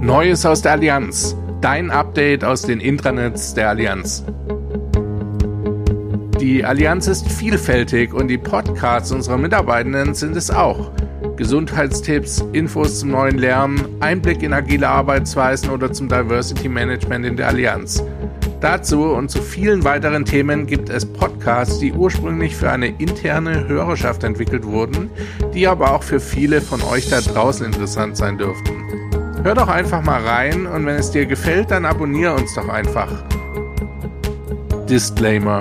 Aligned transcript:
Neues 0.00 0.44
aus 0.44 0.62
der 0.62 0.72
Allianz. 0.72 1.36
Dein 1.60 1.90
Update 1.90 2.44
aus 2.44 2.62
den 2.62 2.80
Intranets 2.80 3.54
der 3.54 3.68
Allianz. 3.68 4.24
Die 6.40 6.64
Allianz 6.64 7.06
ist 7.06 7.30
vielfältig 7.30 8.12
und 8.12 8.28
die 8.28 8.38
Podcasts 8.38 9.12
unserer 9.12 9.38
Mitarbeitenden 9.38 10.14
sind 10.14 10.36
es 10.36 10.50
auch. 10.50 10.90
Gesundheitstipps, 11.36 12.44
Infos 12.52 13.00
zum 13.00 13.10
neuen 13.10 13.38
Lernen, 13.38 13.84
Einblick 14.00 14.42
in 14.42 14.52
agile 14.52 14.88
Arbeitsweisen 14.88 15.70
oder 15.70 15.92
zum 15.92 16.08
Diversity 16.08 16.68
Management 16.68 17.24
in 17.24 17.36
der 17.36 17.48
Allianz. 17.48 18.02
Dazu 18.62 19.06
und 19.06 19.28
zu 19.28 19.42
vielen 19.42 19.82
weiteren 19.82 20.24
Themen 20.24 20.66
gibt 20.66 20.88
es 20.88 21.04
Podcasts, 21.04 21.80
die 21.80 21.92
ursprünglich 21.92 22.54
für 22.54 22.70
eine 22.70 22.86
interne 22.86 23.66
Hörerschaft 23.66 24.22
entwickelt 24.22 24.64
wurden, 24.64 25.10
die 25.52 25.66
aber 25.66 25.92
auch 25.92 26.04
für 26.04 26.20
viele 26.20 26.60
von 26.60 26.80
euch 26.82 27.08
da 27.10 27.20
draußen 27.20 27.66
interessant 27.66 28.16
sein 28.16 28.38
dürften. 28.38 28.84
Hör 29.42 29.56
doch 29.56 29.66
einfach 29.66 30.02
mal 30.02 30.22
rein 30.24 30.66
und 30.66 30.86
wenn 30.86 30.94
es 30.94 31.10
dir 31.10 31.26
gefällt, 31.26 31.72
dann 31.72 31.84
abonniere 31.84 32.34
uns 32.34 32.54
doch 32.54 32.68
einfach. 32.68 33.10
Disclaimer 34.88 35.60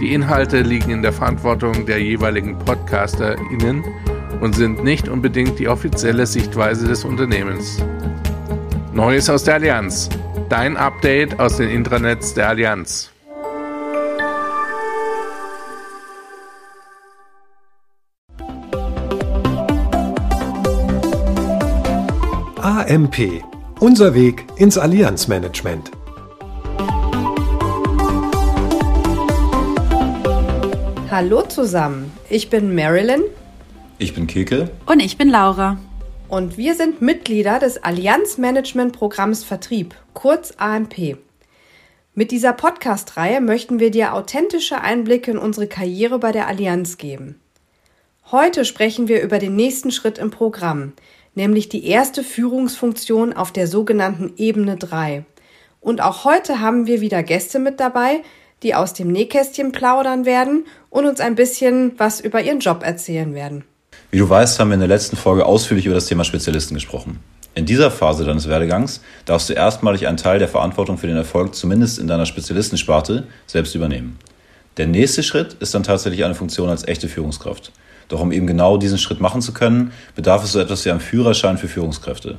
die 0.00 0.14
Inhalte 0.14 0.62
liegen 0.62 0.90
in 0.90 1.02
der 1.02 1.12
Verantwortung 1.12 1.84
der 1.84 2.02
jeweiligen 2.02 2.58
PodcasterInnen 2.58 3.84
und 4.40 4.54
sind 4.54 4.82
nicht 4.82 5.10
unbedingt 5.10 5.58
die 5.58 5.68
offizielle 5.68 6.24
Sichtweise 6.24 6.88
des 6.88 7.04
Unternehmens. 7.04 7.84
Neues 8.94 9.28
aus 9.28 9.44
der 9.44 9.56
Allianz. 9.56 10.08
Dein 10.50 10.76
Update 10.76 11.38
aus 11.38 11.58
den 11.58 11.70
Intranets 11.70 12.34
der 12.34 12.48
Allianz. 12.48 13.12
AMP. 22.60 23.44
Unser 23.78 24.12
Weg 24.14 24.44
ins 24.56 24.76
Allianzmanagement. 24.76 25.92
Hallo 31.12 31.42
zusammen, 31.42 32.10
ich 32.28 32.50
bin 32.50 32.74
Marilyn. 32.74 33.22
Ich 33.98 34.14
bin 34.14 34.26
Keke. 34.26 34.68
Und 34.86 34.98
ich 34.98 35.16
bin 35.16 35.28
Laura. 35.28 35.78
Und 36.30 36.56
wir 36.56 36.76
sind 36.76 37.02
Mitglieder 37.02 37.58
des 37.58 37.82
Allianz-Management-Programms 37.82 39.42
Vertrieb, 39.42 39.96
kurz 40.14 40.54
AMP. 40.58 41.16
Mit 42.14 42.30
dieser 42.30 42.52
Podcast-Reihe 42.52 43.40
möchten 43.40 43.80
wir 43.80 43.90
dir 43.90 44.14
authentische 44.14 44.80
Einblicke 44.80 45.32
in 45.32 45.38
unsere 45.38 45.66
Karriere 45.66 46.20
bei 46.20 46.30
der 46.30 46.46
Allianz 46.46 46.98
geben. 46.98 47.40
Heute 48.30 48.64
sprechen 48.64 49.08
wir 49.08 49.22
über 49.22 49.40
den 49.40 49.56
nächsten 49.56 49.90
Schritt 49.90 50.18
im 50.18 50.30
Programm, 50.30 50.92
nämlich 51.34 51.68
die 51.68 51.84
erste 51.84 52.22
Führungsfunktion 52.22 53.32
auf 53.32 53.50
der 53.50 53.66
sogenannten 53.66 54.34
Ebene 54.36 54.76
3. 54.76 55.24
Und 55.80 56.00
auch 56.00 56.24
heute 56.24 56.60
haben 56.60 56.86
wir 56.86 57.00
wieder 57.00 57.24
Gäste 57.24 57.58
mit 57.58 57.80
dabei, 57.80 58.22
die 58.62 58.76
aus 58.76 58.94
dem 58.94 59.10
Nähkästchen 59.10 59.72
plaudern 59.72 60.24
werden 60.24 60.64
und 60.90 61.06
uns 61.06 61.18
ein 61.18 61.34
bisschen 61.34 61.98
was 61.98 62.20
über 62.20 62.40
ihren 62.40 62.60
Job 62.60 62.84
erzählen 62.84 63.34
werden. 63.34 63.64
Wie 64.12 64.18
du 64.18 64.28
weißt, 64.28 64.58
haben 64.58 64.70
wir 64.70 64.74
in 64.74 64.80
der 64.80 64.88
letzten 64.88 65.16
Folge 65.16 65.46
ausführlich 65.46 65.86
über 65.86 65.94
das 65.94 66.06
Thema 66.06 66.24
Spezialisten 66.24 66.74
gesprochen. 66.74 67.20
In 67.54 67.64
dieser 67.64 67.92
Phase 67.92 68.24
deines 68.24 68.48
Werdegangs 68.48 69.02
darfst 69.24 69.48
du 69.48 69.52
erstmalig 69.52 70.08
einen 70.08 70.16
Teil 70.16 70.40
der 70.40 70.48
Verantwortung 70.48 70.98
für 70.98 71.06
den 71.06 71.16
Erfolg 71.16 71.54
zumindest 71.54 72.00
in 72.00 72.08
deiner 72.08 72.26
Spezialistensparte 72.26 73.28
selbst 73.46 73.76
übernehmen. 73.76 74.18
Der 74.78 74.88
nächste 74.88 75.22
Schritt 75.22 75.52
ist 75.60 75.74
dann 75.74 75.84
tatsächlich 75.84 76.24
eine 76.24 76.34
Funktion 76.34 76.68
als 76.68 76.88
echte 76.88 77.06
Führungskraft. 77.06 77.70
Doch 78.08 78.20
um 78.20 78.32
eben 78.32 78.48
genau 78.48 78.78
diesen 78.78 78.98
Schritt 78.98 79.20
machen 79.20 79.42
zu 79.42 79.52
können, 79.52 79.92
bedarf 80.16 80.42
es 80.42 80.50
so 80.50 80.58
etwas 80.58 80.84
wie 80.84 80.90
einem 80.90 80.98
Führerschein 80.98 81.56
für 81.56 81.68
Führungskräfte. 81.68 82.38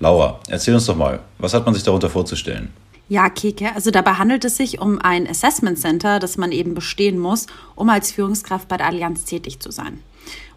Laura, 0.00 0.40
erzähl 0.48 0.74
uns 0.74 0.86
doch 0.86 0.96
mal, 0.96 1.20
was 1.38 1.54
hat 1.54 1.64
man 1.64 1.74
sich 1.74 1.84
darunter 1.84 2.10
vorzustellen? 2.10 2.70
Ja, 3.08 3.28
Keke, 3.28 3.72
also 3.72 3.92
dabei 3.92 4.14
handelt 4.14 4.44
es 4.44 4.56
sich 4.56 4.80
um 4.80 4.98
ein 4.98 5.28
Assessment 5.28 5.78
Center, 5.78 6.18
das 6.18 6.38
man 6.38 6.50
eben 6.50 6.74
bestehen 6.74 7.20
muss, 7.20 7.46
um 7.76 7.88
als 7.88 8.10
Führungskraft 8.10 8.66
bei 8.66 8.78
der 8.78 8.86
Allianz 8.86 9.24
tätig 9.24 9.60
zu 9.60 9.70
sein. 9.70 10.00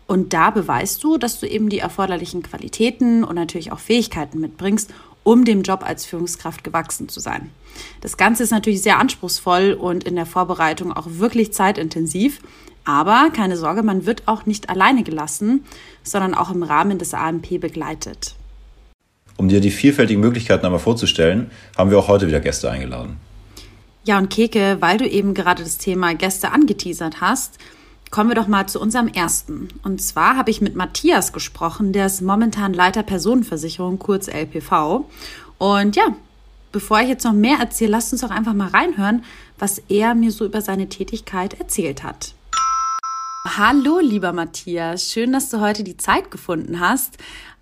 Und 0.07 0.33
da 0.33 0.49
beweist 0.49 1.03
du, 1.03 1.17
dass 1.17 1.39
du 1.39 1.47
eben 1.47 1.69
die 1.69 1.79
erforderlichen 1.79 2.41
Qualitäten 2.41 3.23
und 3.25 3.35
natürlich 3.35 3.71
auch 3.73 3.79
Fähigkeiten 3.79 4.39
mitbringst, 4.39 4.93
um 5.23 5.43
dem 5.43 5.61
Job 5.61 5.83
als 5.85 6.05
Führungskraft 6.05 6.63
gewachsen 6.63 7.09
zu 7.09 7.19
sein. 7.19 7.49
Das 7.99 8.15
Ganze 8.15 8.43
ist 8.43 8.51
natürlich 8.51 8.81
sehr 8.81 8.97
anspruchsvoll 8.97 9.73
und 9.73 10.05
in 10.05 10.15
der 10.15 10.25
Vorbereitung 10.25 10.93
auch 10.93 11.07
wirklich 11.09 11.51
zeitintensiv. 11.51 12.39
Aber 12.85 13.29
keine 13.35 13.57
Sorge, 13.57 13.83
man 13.83 14.05
wird 14.05 14.23
auch 14.27 14.45
nicht 14.45 14.69
alleine 14.69 15.03
gelassen, 15.03 15.65
sondern 16.03 16.33
auch 16.33 16.49
im 16.49 16.63
Rahmen 16.63 16.97
des 16.97 17.13
AMP 17.13 17.59
begleitet. 17.59 18.35
Um 19.35 19.49
dir 19.49 19.59
die 19.59 19.71
vielfältigen 19.71 20.21
Möglichkeiten 20.21 20.65
einmal 20.65 20.79
vorzustellen, 20.79 21.51
haben 21.77 21.91
wir 21.91 21.99
auch 21.99 22.07
heute 22.07 22.27
wieder 22.27 22.39
Gäste 22.39 22.71
eingeladen. 22.71 23.17
Ja, 24.05 24.17
und 24.17 24.29
Keke, 24.29 24.77
weil 24.79 24.97
du 24.97 25.05
eben 25.05 25.33
gerade 25.33 25.63
das 25.63 25.77
Thema 25.77 26.15
Gäste 26.15 26.53
angeteasert 26.53 27.19
hast, 27.19 27.59
kommen 28.11 28.29
wir 28.29 28.35
doch 28.35 28.47
mal 28.47 28.67
zu 28.67 28.79
unserem 28.79 29.07
ersten. 29.07 29.69
Und 29.83 30.01
zwar 30.01 30.37
habe 30.37 30.51
ich 30.51 30.61
mit 30.61 30.75
Matthias 30.75 31.33
gesprochen, 31.33 31.93
der 31.93 32.05
ist 32.05 32.21
momentan 32.21 32.73
Leiter 32.73 33.03
Personenversicherung, 33.03 33.99
kurz 33.99 34.27
LPV. 34.27 35.05
Und 35.57 35.95
ja, 35.95 36.15
bevor 36.71 37.01
ich 37.01 37.09
jetzt 37.09 37.25
noch 37.25 37.33
mehr 37.33 37.57
erzähle, 37.59 37.91
lasst 37.91 38.11
uns 38.11 38.21
doch 38.21 38.31
einfach 38.31 38.53
mal 38.53 38.69
reinhören, 38.69 39.23
was 39.59 39.79
er 39.89 40.15
mir 40.15 40.31
so 40.31 40.45
über 40.45 40.61
seine 40.61 40.89
Tätigkeit 40.89 41.59
erzählt 41.59 42.03
hat. 42.03 42.33
Hallo, 43.57 43.99
lieber 43.99 44.33
Matthias. 44.33 45.09
Schön, 45.09 45.31
dass 45.31 45.49
du 45.49 45.61
heute 45.61 45.83
die 45.83 45.97
Zeit 45.97 46.31
gefunden 46.31 46.79
hast 46.79 47.17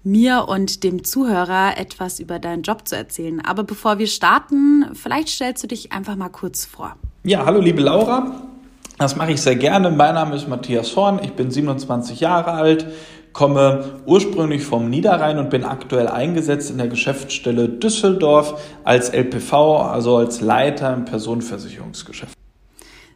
mir 0.05 0.45
und 0.47 0.83
dem 0.83 1.03
Zuhörer 1.03 1.77
etwas 1.77 2.19
über 2.19 2.39
deinen 2.39 2.61
Job 2.61 2.87
zu 2.87 2.95
erzählen. 2.95 3.43
Aber 3.43 3.63
bevor 3.63 3.97
wir 3.97 4.07
starten, 4.07 4.85
vielleicht 4.93 5.29
stellst 5.29 5.63
du 5.63 5.67
dich 5.67 5.91
einfach 5.91 6.15
mal 6.15 6.29
kurz 6.29 6.63
vor. 6.63 6.95
Ja, 7.23 7.45
hallo 7.45 7.59
liebe 7.59 7.81
Laura. 7.81 8.54
Das 8.97 9.17
mache 9.17 9.33
ich 9.33 9.41
sehr 9.41 9.57
gerne. 9.57 9.91
Mein 9.91 10.15
Name 10.15 10.35
ist 10.35 10.47
Matthias 10.47 10.95
Horn. 10.95 11.19
Ich 11.21 11.33
bin 11.33 11.51
27 11.51 12.21
Jahre 12.21 12.51
alt, 12.51 12.87
komme 13.33 13.99
ursprünglich 14.05 14.63
vom 14.63 14.89
Niederrhein 14.89 15.37
und 15.37 15.49
bin 15.49 15.65
aktuell 15.65 16.07
eingesetzt 16.07 16.71
in 16.71 16.77
der 16.77 16.87
Geschäftsstelle 16.87 17.67
Düsseldorf 17.67 18.61
als 18.85 19.09
LPV, 19.09 19.81
also 19.81 20.15
als 20.15 20.39
Leiter 20.39 20.93
im 20.93 21.03
Personenversicherungsgeschäft. 21.03 22.37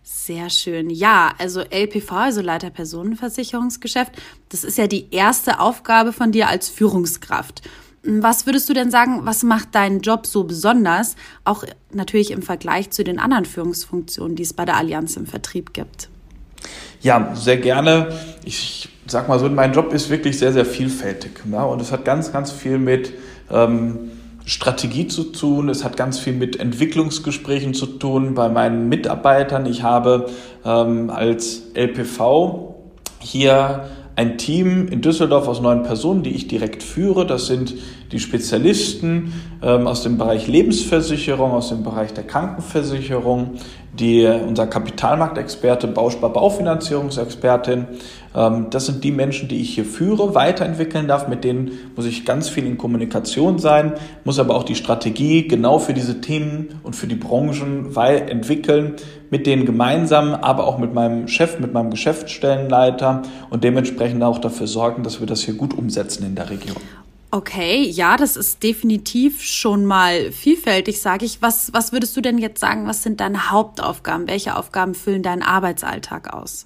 Sehr 0.03 0.49
schön. 0.49 0.89
Ja, 0.89 1.31
also 1.37 1.61
LPV, 1.61 2.11
also 2.11 2.41
Leiter 2.41 2.71
Personenversicherungsgeschäft, 2.71 4.11
das 4.49 4.65
ist 4.65 4.77
ja 4.77 4.87
die 4.87 5.07
erste 5.11 5.61
Aufgabe 5.61 6.11
von 6.11 6.33
dir 6.33 6.49
als 6.49 6.67
Führungskraft. 6.67 7.61
Was 8.03 8.45
würdest 8.45 8.69
du 8.69 8.73
denn 8.73 8.91
sagen, 8.91 9.21
was 9.25 9.43
macht 9.43 9.75
deinen 9.75 9.99
Job 9.99 10.25
so 10.25 10.45
besonders, 10.45 11.15
auch 11.43 11.63
natürlich 11.91 12.31
im 12.31 12.41
Vergleich 12.41 12.91
zu 12.91 13.03
den 13.03 13.19
anderen 13.19 13.45
Führungsfunktionen, 13.45 14.35
die 14.35 14.43
es 14.43 14.53
bei 14.53 14.65
der 14.65 14.77
Allianz 14.77 15.17
im 15.17 15.25
Vertrieb 15.25 15.73
gibt? 15.73 16.09
Ja, 17.01 17.35
sehr 17.35 17.57
gerne. 17.57 18.13
Ich 18.45 18.89
sag 19.05 19.27
mal 19.27 19.39
so, 19.39 19.49
mein 19.49 19.73
Job 19.73 19.93
ist 19.93 20.09
wirklich 20.09 20.37
sehr, 20.37 20.53
sehr 20.53 20.65
vielfältig. 20.65 21.31
Ja, 21.51 21.63
und 21.63 21.81
es 21.81 21.91
hat 21.91 22.05
ganz, 22.05 22.31
ganz 22.31 22.51
viel 22.51 22.77
mit 22.77 23.13
ähm, 23.49 24.11
Strategie 24.45 25.07
zu 25.07 25.25
tun, 25.25 25.69
es 25.69 25.83
hat 25.83 25.95
ganz 25.95 26.19
viel 26.19 26.33
mit 26.33 26.59
Entwicklungsgesprächen 26.59 27.73
zu 27.73 27.85
tun 27.85 28.33
bei 28.33 28.49
meinen 28.49 28.89
Mitarbeitern. 28.89 29.65
Ich 29.65 29.83
habe 29.83 30.29
ähm, 30.65 31.09
als 31.09 31.63
LPV 31.75 32.75
hier 33.19 33.89
ein 34.19 34.37
Team 34.37 34.89
in 34.89 34.99
Düsseldorf 34.99 35.47
aus 35.47 35.61
neun 35.61 35.83
Personen, 35.83 36.23
die 36.23 36.31
ich 36.31 36.49
direkt 36.49 36.83
führe. 36.83 37.25
Das 37.25 37.47
sind 37.47 37.75
die 38.11 38.19
Spezialisten 38.19 39.33
ähm, 39.61 39.87
aus 39.87 40.03
dem 40.03 40.17
Bereich 40.17 40.47
Lebensversicherung, 40.47 41.51
aus 41.51 41.69
dem 41.69 41.83
Bereich 41.83 42.13
der 42.13 42.25
Krankenversicherung, 42.25 43.55
die, 43.93 44.25
unser 44.25 44.67
Kapitalmarktexperte, 44.67 45.87
Bauspar 45.87 46.31
Baufinanzierungsexpertin. 46.31 47.87
Ähm, 48.35 48.67
das 48.69 48.85
sind 48.85 49.03
die 49.03 49.11
Menschen, 49.11 49.47
die 49.49 49.61
ich 49.61 49.75
hier 49.75 49.85
führe, 49.85 50.33
weiterentwickeln 50.35 51.07
darf. 51.07 51.27
Mit 51.27 51.43
denen 51.43 51.71
muss 51.95 52.05
ich 52.05 52.25
ganz 52.25 52.49
viel 52.49 52.65
in 52.65 52.77
Kommunikation 52.77 53.59
sein, 53.59 53.93
muss 54.23 54.39
aber 54.39 54.55
auch 54.55 54.63
die 54.63 54.75
Strategie 54.75 55.47
genau 55.47 55.79
für 55.79 55.93
diese 55.93 56.21
Themen 56.21 56.79
und 56.83 56.95
für 56.95 57.07
die 57.07 57.15
Branchen 57.15 57.95
entwickeln, 57.95 58.95
mit 59.29 59.45
denen 59.45 59.65
gemeinsam, 59.65 60.33
aber 60.33 60.65
auch 60.65 60.77
mit 60.77 60.93
meinem 60.93 61.27
Chef, 61.27 61.59
mit 61.59 61.73
meinem 61.73 61.91
Geschäftsstellenleiter 61.91 63.23
und 63.49 63.63
dementsprechend 63.63 64.23
auch 64.23 64.39
dafür 64.39 64.67
sorgen, 64.67 65.03
dass 65.03 65.19
wir 65.19 65.27
das 65.27 65.41
hier 65.41 65.53
gut 65.53 65.77
umsetzen 65.77 66.25
in 66.25 66.35
der 66.35 66.49
Region. 66.49 66.77
Okay, 67.31 67.83
ja, 67.83 68.17
das 68.17 68.35
ist 68.35 68.63
definitiv 68.63 69.43
schon 69.43 69.85
mal 69.85 70.31
vielfältig, 70.31 70.99
sage 70.99 71.25
ich. 71.25 71.43
Was, 71.43 71.71
was 71.73 71.91
würdest 71.91 72.17
du 72.17 72.21
denn 72.21 72.39
jetzt 72.39 72.59
sagen, 72.59 72.87
was 72.87 73.03
sind 73.03 73.19
deine 73.19 73.51
Hauptaufgaben? 73.51 74.27
Welche 74.27 74.55
Aufgaben 74.55 74.95
füllen 74.95 75.21
deinen 75.21 75.43
Arbeitsalltag 75.43 76.33
aus? 76.33 76.65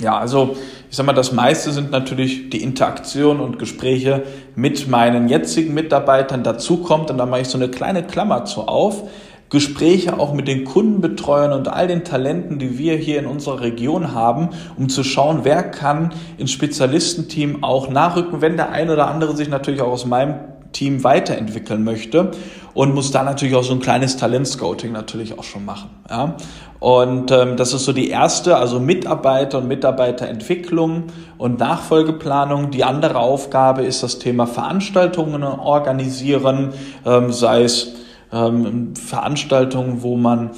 Ja, 0.00 0.18
also 0.18 0.56
ich 0.88 0.96
sag 0.96 1.04
mal, 1.04 1.12
das 1.12 1.32
meiste 1.32 1.72
sind 1.72 1.90
natürlich 1.90 2.48
die 2.48 2.62
Interaktion 2.62 3.40
und 3.40 3.58
Gespräche 3.58 4.24
mit 4.56 4.88
meinen 4.88 5.28
jetzigen 5.28 5.74
Mitarbeitern. 5.74 6.42
Dazu 6.42 6.78
kommt, 6.78 7.10
und 7.10 7.18
da 7.18 7.26
mache 7.26 7.42
ich 7.42 7.48
so 7.48 7.58
eine 7.58 7.68
kleine 7.68 8.02
Klammer 8.02 8.46
zu 8.46 8.62
auf, 8.62 9.02
Gespräche 9.50 10.18
auch 10.18 10.32
mit 10.32 10.46
den 10.48 10.64
Kundenbetreuern 10.64 11.52
und 11.52 11.68
all 11.68 11.88
den 11.88 12.04
Talenten, 12.04 12.58
die 12.58 12.78
wir 12.78 12.96
hier 12.96 13.18
in 13.18 13.26
unserer 13.26 13.60
Region 13.60 14.14
haben, 14.14 14.50
um 14.78 14.88
zu 14.88 15.02
schauen, 15.02 15.40
wer 15.42 15.64
kann 15.64 16.14
ins 16.38 16.52
Spezialistenteam 16.52 17.62
auch 17.64 17.90
nachrücken, 17.90 18.40
wenn 18.40 18.56
der 18.56 18.70
ein 18.70 18.90
oder 18.90 19.08
andere 19.08 19.36
sich 19.36 19.48
natürlich 19.48 19.82
auch 19.82 19.90
aus 19.90 20.06
meinem 20.06 20.36
Team 20.72 21.02
weiterentwickeln 21.02 21.82
möchte 21.82 22.30
und 22.74 22.94
muss 22.94 23.10
da 23.10 23.24
natürlich 23.24 23.56
auch 23.56 23.64
so 23.64 23.72
ein 23.72 23.80
kleines 23.80 24.16
Talentscouting 24.16 24.92
natürlich 24.92 25.36
auch 25.36 25.42
schon 25.42 25.64
machen. 25.64 25.90
Ja? 26.08 26.36
Und 26.78 27.32
ähm, 27.32 27.56
das 27.56 27.74
ist 27.74 27.84
so 27.84 27.92
die 27.92 28.08
erste, 28.08 28.56
also 28.56 28.78
Mitarbeiter 28.78 29.58
und 29.58 29.66
Mitarbeiterentwicklung 29.66 31.04
und 31.38 31.58
Nachfolgeplanung. 31.58 32.70
Die 32.70 32.84
andere 32.84 33.18
Aufgabe 33.18 33.82
ist 33.82 34.04
das 34.04 34.20
Thema 34.20 34.46
Veranstaltungen 34.46 35.42
organisieren, 35.42 36.72
ähm, 37.04 37.32
sei 37.32 37.64
es 37.64 37.96
ähm, 38.32 38.94
Veranstaltungen, 38.94 40.02
wo 40.02 40.16
man, 40.16 40.50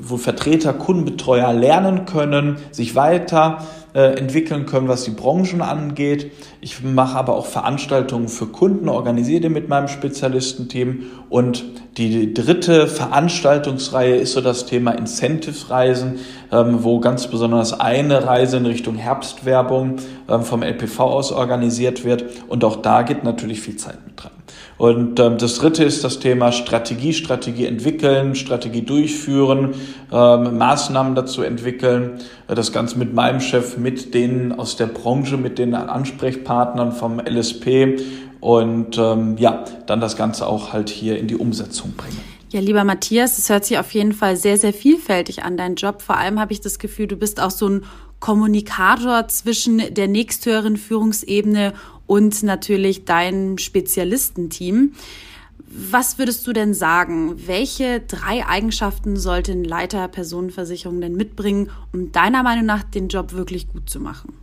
wo 0.00 0.16
Vertreter, 0.16 0.72
Kundenbetreuer 0.72 1.52
lernen 1.52 2.04
können, 2.06 2.56
sich 2.70 2.94
weiter 2.94 3.58
äh, 3.94 4.18
entwickeln 4.18 4.66
können, 4.66 4.88
was 4.88 5.04
die 5.04 5.12
Branchen 5.12 5.62
angeht. 5.62 6.32
Ich 6.60 6.82
mache 6.82 7.16
aber 7.16 7.36
auch 7.36 7.46
Veranstaltungen 7.46 8.28
für 8.28 8.46
Kunden, 8.46 8.88
organisiere 8.88 9.48
mit 9.50 9.68
meinem 9.68 9.88
Spezialistenteam. 9.88 11.04
Und 11.28 11.64
die 11.96 12.34
dritte 12.34 12.88
Veranstaltungsreihe 12.88 14.16
ist 14.16 14.32
so 14.32 14.40
das 14.40 14.66
Thema 14.66 14.90
Incentive-Reisen, 14.92 16.18
ähm, 16.50 16.82
wo 16.82 16.98
ganz 16.98 17.28
besonders 17.28 17.78
eine 17.78 18.26
Reise 18.26 18.56
in 18.56 18.66
Richtung 18.66 18.96
Herbstwerbung 18.96 19.96
ähm, 20.28 20.42
vom 20.42 20.62
LPV 20.62 21.00
aus 21.00 21.30
organisiert 21.30 22.04
wird. 22.04 22.24
Und 22.48 22.64
auch 22.64 22.76
da 22.76 23.02
geht 23.02 23.22
natürlich 23.22 23.60
viel 23.60 23.76
Zeit 23.76 23.98
mit 24.04 24.20
dran. 24.20 24.32
Und 24.76 25.20
ähm, 25.20 25.38
das 25.38 25.56
dritte 25.56 25.84
ist 25.84 26.02
das 26.02 26.18
Thema 26.18 26.50
Strategie, 26.50 27.12
Strategie 27.12 27.66
entwickeln, 27.66 28.34
Strategie 28.34 28.82
durchführen, 28.82 29.74
ähm, 30.12 30.58
Maßnahmen 30.58 31.14
dazu 31.14 31.42
entwickeln. 31.42 32.20
Äh, 32.48 32.54
das 32.54 32.72
Ganze 32.72 32.98
mit 32.98 33.14
meinem 33.14 33.40
Chef, 33.40 33.76
mit 33.76 34.14
denen 34.14 34.52
aus 34.52 34.76
der 34.76 34.86
Branche, 34.86 35.36
mit 35.36 35.58
den 35.58 35.74
Ansprechpartnern 35.74 36.92
vom 36.92 37.20
LSP 37.20 38.00
und 38.40 38.98
ähm, 38.98 39.36
ja, 39.38 39.64
dann 39.86 40.00
das 40.00 40.16
Ganze 40.16 40.46
auch 40.46 40.72
halt 40.72 40.90
hier 40.90 41.18
in 41.18 41.28
die 41.28 41.36
Umsetzung 41.36 41.92
bringen. 41.92 42.20
Ja, 42.50 42.60
lieber 42.60 42.84
Matthias, 42.84 43.38
es 43.38 43.48
hört 43.48 43.64
sich 43.64 43.78
auf 43.78 43.92
jeden 43.92 44.12
Fall 44.12 44.36
sehr, 44.36 44.58
sehr 44.58 44.72
vielfältig 44.72 45.42
an, 45.42 45.56
dein 45.56 45.76
Job. 45.76 46.02
Vor 46.02 46.18
allem 46.18 46.38
habe 46.38 46.52
ich 46.52 46.60
das 46.60 46.78
Gefühl, 46.78 47.06
du 47.06 47.16
bist 47.16 47.40
auch 47.40 47.50
so 47.50 47.68
ein 47.68 47.84
Kommunikator 48.20 49.28
zwischen 49.28 49.82
der 49.92 50.08
nächsthöheren 50.08 50.76
Führungsebene 50.76 51.74
und 52.06 52.42
natürlich 52.42 53.04
dein 53.04 53.58
Spezialistenteam. 53.58 54.92
Was 55.66 56.18
würdest 56.18 56.46
du 56.46 56.52
denn 56.52 56.72
sagen? 56.72 57.34
Welche 57.46 58.00
drei 58.00 58.46
Eigenschaften 58.46 59.16
sollte 59.16 59.52
ein 59.52 59.64
Leiter 59.64 60.06
Personenversicherung 60.06 61.00
denn 61.00 61.16
mitbringen, 61.16 61.70
um 61.92 62.12
deiner 62.12 62.42
Meinung 62.42 62.66
nach 62.66 62.84
den 62.84 63.08
Job 63.08 63.32
wirklich 63.32 63.68
gut 63.68 63.90
zu 63.90 63.98
machen? 63.98 64.34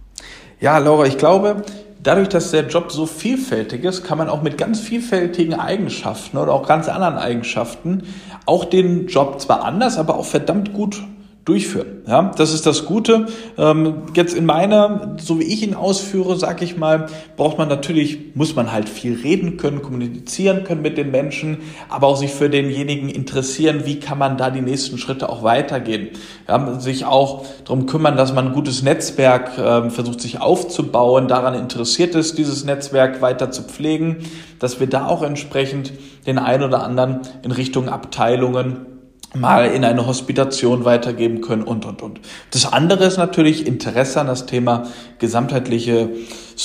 Ja, 0.60 0.78
Laura, 0.78 1.06
ich 1.06 1.18
glaube, 1.18 1.64
dadurch, 2.04 2.30
dass 2.30 2.52
der 2.52 2.68
Job 2.68 2.92
so 2.92 3.06
vielfältig 3.06 3.84
ist, 3.84 4.04
kann 4.04 4.18
man 4.18 4.30
auch 4.30 4.42
mit 4.42 4.58
ganz 4.58 4.80
vielfältigen 4.80 5.54
Eigenschaften 5.54 6.38
oder 6.38 6.54
auch 6.54 6.68
ganz 6.68 6.90
anderen 6.90 7.16
Eigenschaften 7.16 8.04
auch 8.46 8.66
den 8.66 9.08
Job 9.08 9.40
zwar 9.40 9.64
anders, 9.64 9.98
aber 9.98 10.18
auch 10.18 10.26
verdammt 10.26 10.74
gut 10.74 11.02
durchführen. 11.46 12.04
Ja, 12.08 12.32
das 12.38 12.54
ist 12.54 12.68
das 12.68 12.86
Gute. 12.86 13.26
Ähm, 13.58 14.04
jetzt 14.14 14.36
in 14.36 14.46
meiner, 14.46 15.16
so 15.20 15.40
wie 15.40 15.44
ich 15.44 15.64
ihn 15.64 15.74
ausführe, 15.74 16.38
sag 16.38 16.62
ich 16.62 16.78
mal, 16.78 17.08
braucht 17.36 17.58
man 17.58 17.68
natürlich, 17.68 18.36
muss 18.36 18.56
man 18.56 18.72
halt 18.72 18.88
viel 18.88 19.16
reden 19.16 19.58
können, 19.58 19.82
kommunizieren 19.82 20.64
können 20.64 20.84
mit 20.84 21.00
den 21.00 21.10
Menschen, 21.10 21.58
aber 21.90 22.08
auch 22.08 22.18
sich 22.18 22.32
für 22.32 22.50
denjenigen 22.50 23.10
interessieren, 23.10 23.82
wie 23.86 24.00
kann 24.00 24.20
man 24.20 24.38
da 24.38 24.52
die 24.52 24.62
nächsten 24.62 25.00
Schritte 25.00 25.30
auch 25.30 25.42
weitergehen. 25.42 26.10
Ja, 26.48 26.80
sich 26.80 27.06
auch 27.06 27.44
darum 27.66 27.88
kümmern, 27.88 28.18
dass 28.18 28.34
man 28.34 28.50
ein 28.50 28.54
gutes 28.54 28.84
Netzwerk 28.84 29.58
äh, 29.58 29.90
versucht 29.90 30.22
sich 30.22 30.40
aufzubauen, 30.40 31.28
daran 31.28 31.56
interessiert 31.56 32.14
ist, 32.14 32.38
dieses 32.38 32.66
Netzwerk 32.66 33.22
weiter 33.24 33.50
zu 33.50 33.64
pflegen, 33.64 34.18
dass 34.60 34.80
wir 34.80 34.86
da 34.86 35.08
auch 35.08 35.24
entsprechend 35.24 35.92
den 36.28 36.38
einen 36.38 36.64
oder 36.64 36.84
anderen 36.84 37.22
in 37.42 37.52
Richtung 37.52 37.90
Abteilungen 37.90 38.86
mal 39.34 39.68
in 39.68 39.86
eine 39.86 40.06
Hospitation 40.08 40.84
weitergeben 40.84 41.42
können 41.42 41.64
und, 41.64 41.86
und, 41.86 42.02
und. 42.02 42.20
Das 42.52 42.72
andere 42.72 43.06
ist 43.06 43.18
natürlich 43.18 43.66
Interesse 43.66 44.20
an 44.20 44.28
das 44.28 44.46
Thema 44.46 44.88
gesamtheitliche 45.20 46.10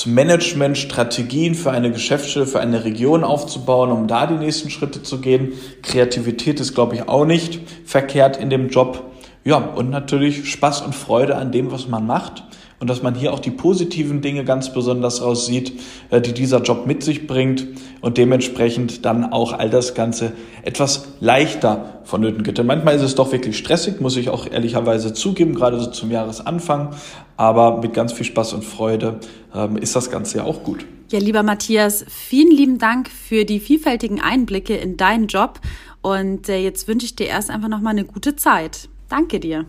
Management, 0.05 0.77
Strategien 0.77 1.55
für 1.55 1.71
eine 1.71 1.91
Geschäftsstelle, 1.91 2.45
für 2.45 2.59
eine 2.59 2.83
Region 2.83 3.23
aufzubauen, 3.23 3.91
um 3.91 4.07
da 4.07 4.27
die 4.27 4.35
nächsten 4.35 4.69
Schritte 4.69 5.01
zu 5.01 5.21
gehen. 5.21 5.53
Kreativität 5.81 6.59
ist, 6.59 6.75
glaube 6.75 6.95
ich, 6.95 7.07
auch 7.07 7.25
nicht 7.25 7.61
verkehrt 7.85 8.37
in 8.37 8.49
dem 8.49 8.69
Job. 8.69 9.03
Ja, 9.43 9.57
und 9.57 9.89
natürlich 9.89 10.51
Spaß 10.51 10.81
und 10.81 10.93
Freude 10.93 11.37
an 11.37 11.51
dem, 11.51 11.71
was 11.71 11.87
man 11.87 12.05
macht 12.05 12.43
und 12.79 12.89
dass 12.89 13.01
man 13.01 13.15
hier 13.15 13.33
auch 13.33 13.39
die 13.39 13.51
positiven 13.51 14.21
Dinge 14.21 14.43
ganz 14.43 14.71
besonders 14.71 15.21
raussieht, 15.21 15.73
äh, 16.09 16.21
die 16.21 16.33
dieser 16.33 16.61
Job 16.61 16.85
mit 16.85 17.03
sich 17.03 17.27
bringt 17.27 17.67
und 18.01 18.17
dementsprechend 18.17 19.05
dann 19.05 19.31
auch 19.31 19.53
all 19.53 19.69
das 19.69 19.95
Ganze 19.95 20.33
etwas 20.63 21.07
leichter 21.19 22.01
vonnöten 22.03 22.43
geht. 22.43 22.57
Denn 22.57 22.67
manchmal 22.67 22.95
ist 22.95 23.01
es 23.01 23.15
doch 23.15 23.31
wirklich 23.31 23.57
stressig, 23.57 23.99
muss 23.99 24.15
ich 24.15 24.29
auch 24.29 24.49
ehrlicherweise 24.49 25.13
zugeben, 25.13 25.55
gerade 25.55 25.79
so 25.79 25.87
zum 25.87 26.11
Jahresanfang, 26.11 26.95
aber 27.35 27.81
mit 27.81 27.93
ganz 27.93 28.13
viel 28.13 28.25
Spaß 28.25 28.53
und 28.53 28.63
Freude 28.63 29.19
ähm, 29.55 29.77
ist 29.77 29.95
das 29.95 30.11
Ganze 30.11 30.37
ja 30.37 30.43
auch 30.43 30.63
gut. 30.63 30.85
Ja, 31.09 31.19
lieber 31.19 31.41
Matthias, 31.41 32.05
vielen 32.09 32.51
lieben 32.51 32.79
Dank 32.79 33.09
für 33.09 33.45
die 33.45 33.59
vielfältigen 33.59 34.19
Einblicke 34.19 34.75
in 34.75 34.97
deinen 34.97 35.27
Job 35.27 35.61
und 36.01 36.49
äh, 36.49 36.57
jetzt 36.59 36.87
wünsche 36.87 37.05
ich 37.05 37.15
dir 37.15 37.27
erst 37.27 37.49
einfach 37.49 37.69
noch 37.69 37.81
mal 37.81 37.91
eine 37.91 38.05
gute 38.05 38.35
Zeit. 38.35 38.89
Danke 39.09 39.39
dir. 39.39 39.65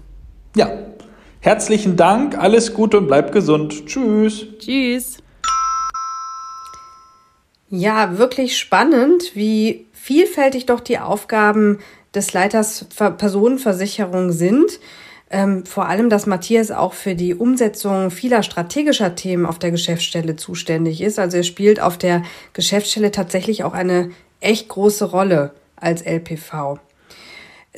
Ja, 0.57 0.71
Herzlichen 1.49 1.97
Dank, 1.97 2.37
alles 2.37 2.75
Gute 2.75 2.99
und 2.99 3.07
bleib 3.07 3.33
gesund. 3.33 3.87
Tschüss. 3.87 4.45
Tschüss. 4.59 5.17
Ja, 7.71 8.19
wirklich 8.19 8.59
spannend, 8.59 9.31
wie 9.33 9.87
vielfältig 9.95 10.67
doch 10.67 10.81
die 10.81 10.99
Aufgaben 10.99 11.79
des 12.15 12.35
Leiters 12.35 12.85
Personenversicherung 12.95 14.31
sind. 14.31 14.79
Ähm, 15.31 15.65
vor 15.65 15.87
allem, 15.87 16.11
dass 16.11 16.27
Matthias 16.27 16.71
auch 16.71 16.93
für 16.93 17.15
die 17.15 17.35
Umsetzung 17.35 18.11
vieler 18.11 18.43
strategischer 18.43 19.15
Themen 19.15 19.47
auf 19.47 19.59
der 19.59 19.71
Geschäftsstelle 19.71 20.37
zuständig 20.37 21.01
ist. 21.01 21.19
Also 21.19 21.39
er 21.39 21.45
spielt 21.45 21.81
auf 21.81 21.97
der 21.97 22.25
Geschäftsstelle 22.53 23.11
tatsächlich 23.11 23.65
auch 23.65 23.73
eine 23.73 24.11
echt 24.41 24.69
große 24.69 25.07
Rolle 25.07 25.55
als 25.77 26.03
LPV. 26.03 26.79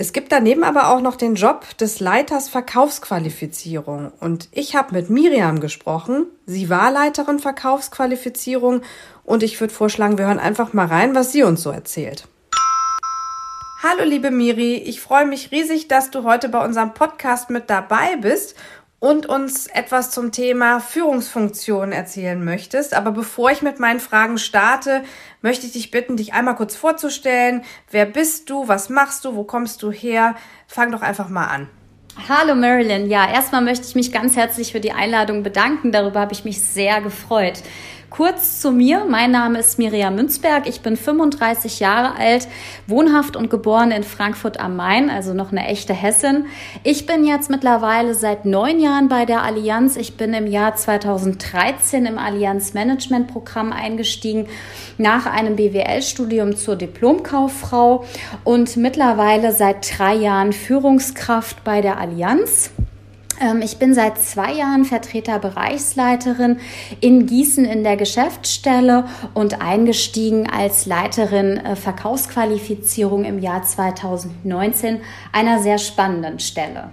Es 0.00 0.14
gibt 0.14 0.32
daneben 0.32 0.64
aber 0.64 0.88
auch 0.88 1.02
noch 1.02 1.14
den 1.14 1.35
Job 1.35 1.76
des 1.76 2.00
Leiters 2.00 2.49
Verkaufsqualifizierung. 2.49 4.12
Und 4.19 4.49
ich 4.50 4.75
habe 4.75 4.94
mit 4.94 5.11
Miriam 5.11 5.61
gesprochen. 5.61 6.25
Sie 6.47 6.70
war 6.70 6.91
Leiterin 6.91 7.38
Verkaufsqualifizierung. 7.38 8.81
Und 9.25 9.43
ich 9.43 9.61
würde 9.61 9.75
vorschlagen, 9.75 10.16
wir 10.16 10.25
hören 10.25 10.38
einfach 10.38 10.73
mal 10.73 10.87
rein, 10.87 11.14
was 11.14 11.33
sie 11.33 11.42
uns 11.42 11.62
so 11.62 11.69
erzählt. 11.69 12.26
Hallo 13.83 14.04
liebe 14.04 14.30
Miri, 14.30 14.76
ich 14.76 15.02
freue 15.02 15.26
mich 15.26 15.52
riesig, 15.52 15.88
dass 15.88 16.11
du 16.11 16.25
heute 16.25 16.49
bei 16.49 16.64
unserem 16.64 16.95
Podcast 16.95 17.50
mit 17.50 17.69
dabei 17.69 18.16
bist 18.16 18.54
und 19.00 19.25
uns 19.25 19.66
etwas 19.66 20.11
zum 20.11 20.30
Thema 20.30 20.78
Führungsfunktion 20.78 21.90
erzählen 21.90 22.42
möchtest. 22.45 22.95
Aber 22.95 23.12
bevor 23.12 23.50
ich 23.50 23.62
mit 23.62 23.80
meinen 23.80 23.99
Fragen 23.99 24.37
starte, 24.37 25.02
möchte 25.40 25.66
ich 25.66 25.73
dich 25.73 25.90
bitten, 25.90 26.16
dich 26.16 26.35
einmal 26.35 26.54
kurz 26.54 26.76
vorzustellen. 26.76 27.64
Wer 27.90 28.04
bist 28.04 28.50
du? 28.50 28.69
Was 28.69 28.90
machst 28.90 29.25
du? 29.25 29.35
Wo 29.35 29.45
kommst 29.45 29.83
du 29.83 29.90
her? 29.90 30.37
Fang 30.66 30.92
doch 30.92 31.00
einfach 31.00 31.30
mal 31.30 31.47
an. 31.47 31.69
Hallo 32.28 32.54
Marilyn. 32.54 33.09
Ja, 33.09 33.33
erstmal 33.33 33.62
möchte 33.62 33.87
ich 33.87 33.95
mich 33.95 34.12
ganz 34.12 34.37
herzlich 34.37 34.73
für 34.73 34.80
die 34.80 34.92
Einladung 34.92 35.42
bedanken. 35.42 35.92
Darüber 35.92 36.21
habe 36.21 36.35
ich 36.35 36.45
mich 36.45 36.62
sehr 36.62 37.00
gefreut. 37.00 37.62
Kurz 38.11 38.61
zu 38.61 38.73
mir. 38.73 39.05
Mein 39.09 39.31
Name 39.31 39.61
ist 39.61 39.79
Miriam 39.79 40.17
Münzberg. 40.17 40.67
Ich 40.67 40.81
bin 40.81 40.97
35 40.97 41.79
Jahre 41.79 42.17
alt, 42.17 42.49
wohnhaft 42.88 43.37
und 43.37 43.50
geboren 43.50 43.93
in 43.93 44.02
Frankfurt 44.02 44.59
am 44.59 44.75
Main, 44.75 45.11
also 45.11 45.33
noch 45.33 45.52
eine 45.52 45.64
echte 45.69 45.95
Hessin. 45.95 46.47
Ich 46.83 47.07
bin 47.07 47.25
jetzt 47.25 47.50
mittlerweile 47.50 48.17
seit 48.17 48.47
neun 48.47 48.81
Jahren 48.81 49.09
bei 49.09 49.26
der 49.26 49.43
Allianz. 49.45 49.97
Ich 49.97 50.17
bin 50.17 50.35
im 50.35 50.49
Jahr 50.49 50.75
2013 50.75 52.05
im 52.05 52.19
Allianz 52.19 52.75
Management 52.75 53.29
Programm 53.29 53.73
eingestiegen 53.73 54.49
nach 54.99 55.26
einem 55.26 55.55
BWL-Studium 55.55 56.57
zur 56.57 56.75
Diplomkauffrau 56.75 58.05
und 58.43 58.76
mittlerweile 58.76 59.52
seit 59.52 59.99
drei 59.99 60.17
Jahren 60.17 60.52
Führungskraft 60.52 61.62
bei 61.62 61.81
der 61.81 61.99
Allianz. 61.99 62.73
Ähm, 63.40 63.62
ich 63.62 63.78
bin 63.78 63.94
seit 63.94 64.18
zwei 64.18 64.52
Jahren 64.52 64.85
Vertreter 64.85 65.38
Bereichsleiterin 65.38 66.61
in 67.00 67.26
Gießen 67.26 67.64
in 67.64 67.82
der 67.82 67.97
Geschäftsstelle 67.97 69.06
und 69.35 69.62
eingestiegen 69.62 70.49
als 70.49 70.87
Leiterin 70.87 71.56
äh, 71.56 71.75
Verkaufsqualifizierung 71.75 73.25
im 73.25 73.38
Jahr 73.38 73.62
2019, 73.62 75.00
einer 75.32 75.61
sehr 75.61 75.78
spannenden 75.78 76.38
Stelle. 76.38 76.90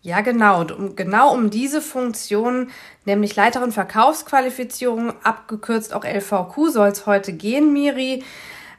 Ja, 0.00 0.20
genau. 0.20 0.60
Und 0.60 0.72
um, 0.72 0.96
genau 0.96 1.32
um 1.32 1.50
diese 1.50 1.80
Funktion, 1.80 2.70
nämlich 3.04 3.36
Leiterin 3.36 3.70
Verkaufsqualifizierung, 3.70 5.12
abgekürzt 5.22 5.94
auch 5.94 6.04
LVQ, 6.04 6.70
soll 6.70 6.88
es 6.88 7.06
heute 7.06 7.32
gehen, 7.32 7.72
Miri. 7.72 8.24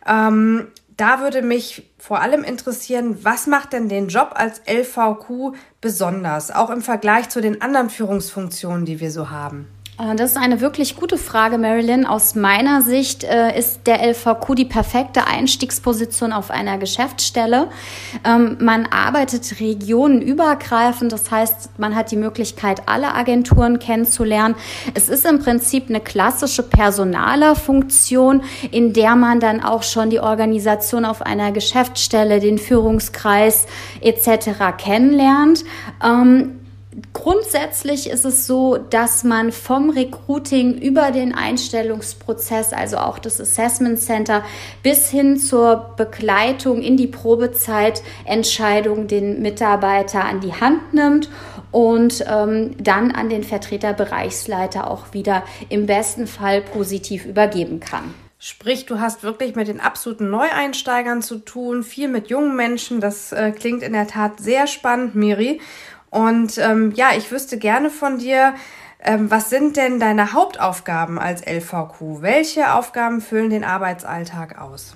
Ähm, 0.05 0.67
da 1.04 1.20
würde 1.20 1.42
mich 1.42 1.92
vor 1.98 2.22
allem 2.22 2.46
interessieren, 2.46 3.26
was 3.26 3.46
macht 3.46 3.74
denn 3.74 3.90
den 3.90 4.08
Job 4.08 4.32
als 4.36 4.62
LVQ 4.66 5.54
besonders, 5.82 6.50
auch 6.50 6.70
im 6.70 6.82
Vergleich 6.82 7.28
zu 7.28 7.42
den 7.42 7.62
anderen 7.62 7.90
Führungsfunktionen, 7.90 8.86
die 8.86 9.02
wir 9.02 9.12
so 9.12 9.30
haben? 9.30 9.68
Äh, 10.00 10.16
das 10.16 10.32
ist 10.32 10.38
eine 10.38 10.62
wirklich 10.62 10.96
gute 10.96 11.18
Frage, 11.18 11.58
Marilyn. 11.58 12.06
Aus 12.06 12.36
meiner 12.36 12.82
Sicht 12.82 13.24
äh, 13.24 13.58
ist 13.58 13.86
der 13.86 14.02
LVQ 14.08 14.56
die 14.56 14.66
perfekte 14.66 15.28
Einstiegsposition 15.28 16.34
auf 16.34 16.52
einer 16.52 16.78
Geschäftsstelle. 16.78 17.68
Ähm, 18.24 18.58
man 18.60 18.88
arbeitet 18.88 19.60
regionenübergreifend, 19.60 21.12
das 21.12 21.32
heißt, 21.32 21.80
man 21.80 21.96
hat 21.96 22.12
die 22.12 22.18
Möglichkeit, 22.18 22.84
alle 22.88 23.14
Agenturen 23.14 23.80
kennenzulernen. 23.80 24.56
Es 24.94 25.10
ist 25.10 25.26
im 25.26 25.40
Prinzip 25.40 25.90
eine 25.90 26.00
klassische 26.00 26.64
Personalerfunktion, 26.64 28.44
in 28.72 28.94
der 28.94 29.16
man 29.16 29.40
dann 29.40 29.64
auch 29.64 29.84
schon 29.84 30.10
die 30.10 30.20
Organisation 30.20 31.06
auf 31.06 31.22
einer 31.22 31.52
Geschäftsstelle, 31.52 32.40
den 32.40 32.58
Führungskreis 32.58 33.66
etc. 34.02 34.78
kennenlernt. 34.78 35.64
Ähm, 36.04 36.60
Grundsätzlich 37.14 38.10
ist 38.10 38.26
es 38.26 38.46
so, 38.46 38.78
dass 38.78 39.24
man 39.24 39.52
vom 39.52 39.90
Recruiting 39.90 40.78
über 40.78 41.12
den 41.12 41.34
Einstellungsprozess, 41.34 42.74
also 42.74 42.98
auch 42.98 43.18
das 43.18 43.42
Assessment 43.42 44.00
Center, 44.00 44.44
bis 44.84 45.10
hin 45.10 45.38
zur 45.38 45.94
Begleitung 45.98 46.82
in 46.82 46.98
die 46.98 47.08
Probezeit 47.08 48.04
Entscheidung 48.26 49.08
den 49.08 49.42
Mitarbeiter 49.42 50.26
an 50.26 50.42
die 50.42 50.54
Hand 50.54 50.94
nimmt 50.94 51.30
und 51.72 52.24
ähm, 52.28 52.76
dann 52.78 53.12
an 53.12 53.30
den 53.30 53.44
Vertreterbereichsleiter 53.44 54.90
auch 54.90 55.14
wieder 55.14 55.44
im 55.70 55.88
besten 55.88 56.28
Fall 56.28 56.62
positiv 56.62 57.26
übergeben 57.26 57.80
kann. 57.80 58.14
Sprich, 58.46 58.86
du 58.86 59.00
hast 59.00 59.24
wirklich 59.24 59.56
mit 59.56 59.70
den 59.70 59.80
absoluten 59.80 60.30
Neueinsteigern 60.30 61.22
zu 61.22 61.38
tun, 61.38 61.82
viel 61.82 62.10
mit 62.10 62.30
jungen 62.30 62.58
Menschen. 62.58 63.00
Das 63.00 63.32
äh, 63.32 63.52
klingt 63.52 63.82
in 63.84 63.94
der 63.94 64.06
Tat 64.06 64.42
sehr 64.42 64.68
spannend, 64.68 65.16
Miri. 65.16 65.62
Und 66.13 66.60
ähm, 66.60 66.91
ja, 66.96 67.10
ich 67.17 67.32
wüsste 67.32 67.58
gerne 67.58 67.89
von 67.89 68.20
dir, 68.20 68.53
ähm, 69.03 69.32
was 69.32 69.50
sind 69.50 69.77
denn 69.77 70.00
deine 70.00 70.32
Hauptaufgaben 70.34 71.17
als 71.17 71.41
LVQ? 71.43 72.22
Welche 72.22 72.75
Aufgaben 72.75 73.20
füllen 73.20 73.50
den 73.50 73.63
Arbeitsalltag 73.63 74.62
aus? 74.62 74.96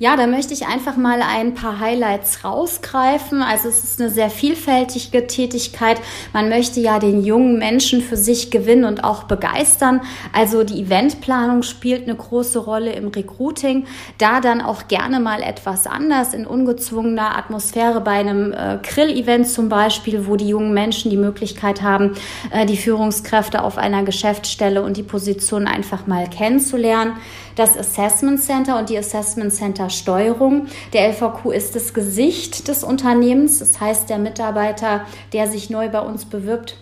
Ja, 0.00 0.16
da 0.16 0.28
möchte 0.28 0.54
ich 0.54 0.64
einfach 0.64 0.96
mal 0.96 1.22
ein 1.22 1.54
paar 1.54 1.80
Highlights 1.80 2.44
rausgreifen. 2.44 3.42
Also 3.42 3.68
es 3.68 3.82
ist 3.82 4.00
eine 4.00 4.10
sehr 4.10 4.30
vielfältige 4.30 5.26
Tätigkeit. 5.26 6.00
Man 6.32 6.48
möchte 6.48 6.78
ja 6.78 7.00
den 7.00 7.24
jungen 7.24 7.58
Menschen 7.58 8.00
für 8.00 8.16
sich 8.16 8.52
gewinnen 8.52 8.84
und 8.84 9.02
auch 9.02 9.24
begeistern. 9.24 10.00
Also 10.32 10.62
die 10.62 10.82
Eventplanung 10.82 11.64
spielt 11.64 12.04
eine 12.04 12.14
große 12.14 12.60
Rolle 12.60 12.92
im 12.92 13.08
Recruiting. 13.08 13.86
Da 14.18 14.40
dann 14.40 14.60
auch 14.60 14.86
gerne 14.86 15.18
mal 15.18 15.42
etwas 15.42 15.88
anders 15.88 16.32
in 16.32 16.46
ungezwungener 16.46 17.36
Atmosphäre 17.36 18.00
bei 18.00 18.12
einem 18.12 18.52
äh, 18.52 18.78
Grill-Event 18.80 19.48
zum 19.48 19.68
Beispiel, 19.68 20.28
wo 20.28 20.36
die 20.36 20.46
jungen 20.46 20.74
Menschen 20.74 21.10
die 21.10 21.16
Möglichkeit 21.16 21.82
haben, 21.82 22.14
äh, 22.52 22.66
die 22.66 22.76
Führungskräfte 22.76 23.64
auf 23.64 23.78
einer 23.78 24.04
Geschäftsstelle 24.04 24.80
und 24.80 24.96
die 24.96 25.02
Position 25.02 25.66
einfach 25.66 26.06
mal 26.06 26.30
kennenzulernen 26.30 27.14
das 27.58 27.76
Assessment 27.76 28.40
Center 28.40 28.78
und 28.78 28.88
die 28.88 28.96
Assessment 28.96 29.52
Center 29.52 29.87
Steuerung. 29.90 30.66
Der 30.92 31.08
LVQ 31.08 31.52
ist 31.54 31.74
das 31.74 31.94
Gesicht 31.94 32.68
des 32.68 32.84
Unternehmens. 32.84 33.58
Das 33.58 33.80
heißt, 33.80 34.08
der 34.10 34.18
Mitarbeiter, 34.18 35.02
der 35.32 35.46
sich 35.46 35.70
neu 35.70 35.88
bei 35.88 36.00
uns 36.00 36.24
bewirbt, 36.24 36.76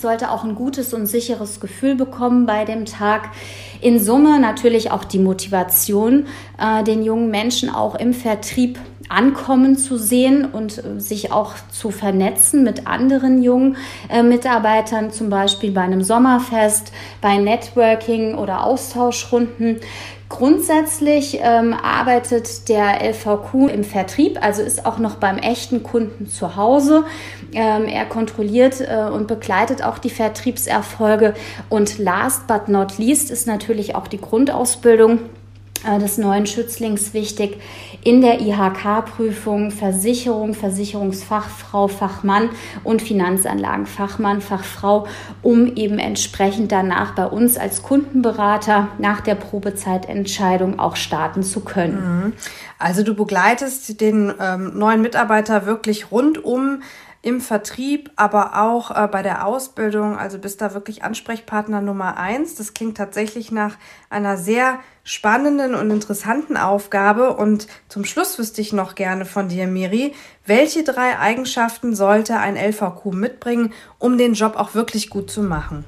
sollte 0.00 0.30
auch 0.30 0.44
ein 0.44 0.54
gutes 0.54 0.92
und 0.94 1.06
sicheres 1.06 1.60
Gefühl 1.60 1.94
bekommen 1.94 2.46
bei 2.46 2.64
dem 2.64 2.84
Tag. 2.84 3.30
In 3.80 4.02
Summe 4.02 4.40
natürlich 4.40 4.90
auch 4.90 5.04
die 5.04 5.18
Motivation, 5.18 6.26
äh, 6.58 6.82
den 6.82 7.04
jungen 7.04 7.30
Menschen 7.30 7.70
auch 7.70 7.94
im 7.94 8.12
Vertrieb 8.12 8.78
ankommen 9.08 9.76
zu 9.76 9.96
sehen 9.96 10.44
und 10.44 10.78
äh, 10.78 11.00
sich 11.00 11.32
auch 11.32 11.54
zu 11.70 11.90
vernetzen 11.90 12.64
mit 12.64 12.86
anderen 12.86 13.42
jungen 13.42 13.76
äh, 14.08 14.22
Mitarbeitern, 14.22 15.12
zum 15.12 15.30
Beispiel 15.30 15.70
bei 15.70 15.82
einem 15.82 16.02
Sommerfest, 16.02 16.92
bei 17.20 17.36
Networking 17.36 18.34
oder 18.34 18.64
Austauschrunden. 18.64 19.80
Grundsätzlich 20.28 21.38
ähm, 21.40 21.72
arbeitet 21.72 22.68
der 22.68 23.00
LVQ 23.00 23.72
im 23.72 23.84
Vertrieb, 23.84 24.42
also 24.42 24.60
ist 24.60 24.84
auch 24.84 24.98
noch 24.98 25.16
beim 25.16 25.38
echten 25.38 25.84
Kunden 25.84 26.26
zu 26.26 26.56
Hause. 26.56 27.04
Ähm, 27.52 27.84
er 27.84 28.06
kontrolliert 28.06 28.80
äh, 28.80 29.08
und 29.08 29.28
begleitet 29.28 29.84
auch 29.84 29.98
die 29.98 30.10
Vertriebserfolge. 30.10 31.34
Und 31.68 31.98
last 31.98 32.48
but 32.48 32.68
not 32.68 32.98
least 32.98 33.30
ist 33.30 33.46
natürlich 33.46 33.94
auch 33.94 34.08
die 34.08 34.20
Grundausbildung 34.20 35.20
äh, 35.84 36.00
des 36.00 36.18
neuen 36.18 36.46
Schützlings 36.46 37.14
wichtig 37.14 37.58
in 38.06 38.20
der 38.20 38.40
IHK-Prüfung 38.40 39.72
Versicherung, 39.72 40.54
Versicherungsfachfrau, 40.54 41.88
Fachmann 41.88 42.50
und 42.84 43.02
Finanzanlagenfachmann, 43.02 44.40
Fachfrau, 44.40 45.08
um 45.42 45.66
eben 45.74 45.98
entsprechend 45.98 46.70
danach 46.70 47.16
bei 47.16 47.26
uns 47.26 47.58
als 47.58 47.82
Kundenberater 47.82 48.86
nach 48.98 49.22
der 49.22 49.34
Probezeitentscheidung 49.34 50.78
auch 50.78 50.94
starten 50.94 51.42
zu 51.42 51.64
können. 51.64 51.96
Mhm. 52.26 52.32
Also 52.78 53.02
du 53.02 53.14
begleitest 53.14 54.00
den 54.00 54.32
ähm, 54.40 54.78
neuen 54.78 55.02
Mitarbeiter 55.02 55.66
wirklich 55.66 56.12
rundum 56.12 56.82
im 57.26 57.40
Vertrieb, 57.40 58.12
aber 58.14 58.56
auch 58.56 58.92
äh, 58.92 59.08
bei 59.08 59.20
der 59.20 59.44
Ausbildung. 59.44 60.16
Also 60.16 60.38
bist 60.38 60.60
da 60.60 60.74
wirklich 60.74 61.02
Ansprechpartner 61.02 61.80
Nummer 61.80 62.18
eins. 62.18 62.54
Das 62.54 62.72
klingt 62.72 62.96
tatsächlich 62.96 63.50
nach 63.50 63.78
einer 64.10 64.36
sehr 64.36 64.78
spannenden 65.02 65.74
und 65.74 65.90
interessanten 65.90 66.56
Aufgabe. 66.56 67.34
Und 67.34 67.66
zum 67.88 68.04
Schluss 68.04 68.38
wüsste 68.38 68.60
ich 68.60 68.72
noch 68.72 68.94
gerne 68.94 69.24
von 69.24 69.48
dir, 69.48 69.66
Miri, 69.66 70.14
welche 70.46 70.84
drei 70.84 71.18
Eigenschaften 71.18 71.96
sollte 71.96 72.36
ein 72.38 72.54
LVQ 72.54 73.06
mitbringen, 73.06 73.72
um 73.98 74.18
den 74.18 74.34
Job 74.34 74.54
auch 74.54 74.76
wirklich 74.76 75.10
gut 75.10 75.28
zu 75.28 75.42
machen? 75.42 75.84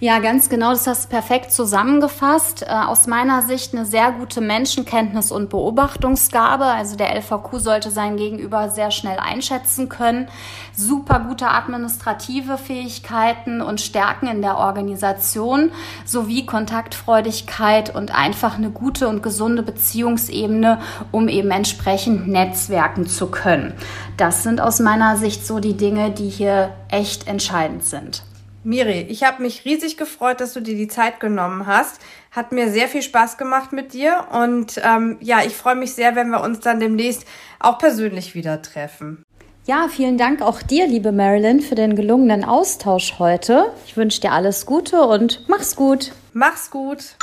Ja, 0.00 0.20
ganz 0.20 0.48
genau, 0.48 0.70
das 0.70 0.86
hast 0.86 1.06
du 1.06 1.08
perfekt 1.08 1.50
zusammengefasst. 1.50 2.62
Äh, 2.62 2.66
aus 2.66 3.08
meiner 3.08 3.42
Sicht 3.42 3.74
eine 3.74 3.84
sehr 3.84 4.12
gute 4.12 4.40
Menschenkenntnis 4.40 5.32
und 5.32 5.50
Beobachtungsgabe. 5.50 6.66
Also 6.66 6.94
der 6.94 7.16
LVQ 7.16 7.56
sollte 7.56 7.90
sein 7.90 8.16
Gegenüber 8.16 8.68
sehr 8.68 8.92
schnell 8.92 9.18
einschätzen 9.18 9.88
können. 9.88 10.28
Super 10.72 11.18
gute 11.26 11.48
administrative 11.48 12.58
Fähigkeiten 12.58 13.60
und 13.60 13.80
Stärken 13.80 14.28
in 14.28 14.40
der 14.40 14.58
Organisation 14.58 15.72
sowie 16.04 16.46
Kontaktfreudigkeit 16.46 17.92
und 17.92 18.14
einfach 18.14 18.56
eine 18.56 18.70
gute 18.70 19.08
und 19.08 19.24
gesunde 19.24 19.64
Beziehungsebene, 19.64 20.80
um 21.10 21.26
eben 21.26 21.50
entsprechend 21.50 22.28
netzwerken 22.28 23.08
zu 23.08 23.32
können. 23.32 23.74
Das 24.16 24.44
sind 24.44 24.60
aus 24.60 24.78
meiner 24.78 25.16
Sicht 25.16 25.44
so 25.44 25.58
die 25.58 25.76
Dinge, 25.76 26.12
die 26.12 26.28
hier 26.28 26.70
echt 26.88 27.26
entscheidend 27.26 27.82
sind. 27.84 28.22
Miri, 28.64 29.06
ich 29.08 29.22
habe 29.22 29.42
mich 29.42 29.64
riesig 29.64 29.96
gefreut, 29.96 30.40
dass 30.40 30.52
du 30.52 30.60
dir 30.60 30.74
die 30.74 30.88
Zeit 30.88 31.20
genommen 31.20 31.66
hast. 31.66 32.00
Hat 32.32 32.52
mir 32.52 32.70
sehr 32.70 32.88
viel 32.88 33.02
Spaß 33.02 33.38
gemacht 33.38 33.72
mit 33.72 33.92
dir 33.92 34.26
und 34.32 34.80
ähm, 34.84 35.16
ja, 35.20 35.42
ich 35.46 35.54
freue 35.54 35.76
mich 35.76 35.94
sehr, 35.94 36.16
wenn 36.16 36.30
wir 36.30 36.42
uns 36.42 36.60
dann 36.60 36.80
demnächst 36.80 37.24
auch 37.60 37.78
persönlich 37.78 38.34
wieder 38.34 38.60
treffen. 38.60 39.22
Ja, 39.66 39.88
vielen 39.88 40.18
Dank 40.18 40.42
auch 40.42 40.62
dir, 40.62 40.86
liebe 40.86 41.12
Marilyn, 41.12 41.60
für 41.60 41.74
den 41.74 41.94
gelungenen 41.94 42.42
Austausch 42.42 43.18
heute. 43.18 43.66
Ich 43.86 43.96
wünsche 43.96 44.20
dir 44.20 44.32
alles 44.32 44.66
Gute 44.66 45.02
und 45.02 45.44
mach's 45.46 45.76
gut. 45.76 46.12
Mach's 46.32 46.70
gut. 46.70 47.16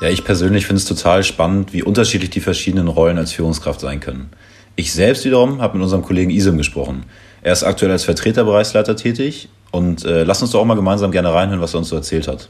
Ja, 0.00 0.08
ich 0.08 0.24
persönlich 0.24 0.66
finde 0.66 0.80
es 0.80 0.86
total 0.86 1.22
spannend, 1.22 1.72
wie 1.72 1.82
unterschiedlich 1.82 2.30
die 2.30 2.40
verschiedenen 2.40 2.88
Rollen 2.88 3.18
als 3.18 3.32
Führungskraft 3.32 3.80
sein 3.80 4.00
können. 4.00 4.30
Ich 4.76 4.92
selbst 4.92 5.24
wiederum 5.24 5.60
habe 5.60 5.74
mit 5.76 5.84
unserem 5.84 6.02
Kollegen 6.02 6.30
Isem 6.30 6.56
gesprochen. 6.56 7.04
Er 7.42 7.52
ist 7.52 7.62
aktuell 7.62 7.92
als 7.92 8.04
Vertreterbereichsleiter 8.04 8.96
tätig 8.96 9.48
und 9.74 10.04
äh, 10.04 10.22
lass 10.22 10.40
uns 10.40 10.52
doch 10.52 10.60
auch 10.60 10.64
mal 10.64 10.76
gemeinsam 10.76 11.10
gerne 11.10 11.34
reinhören, 11.34 11.60
was 11.60 11.74
er 11.74 11.78
uns 11.78 11.88
so 11.88 11.96
erzählt 11.96 12.28
hat. 12.28 12.48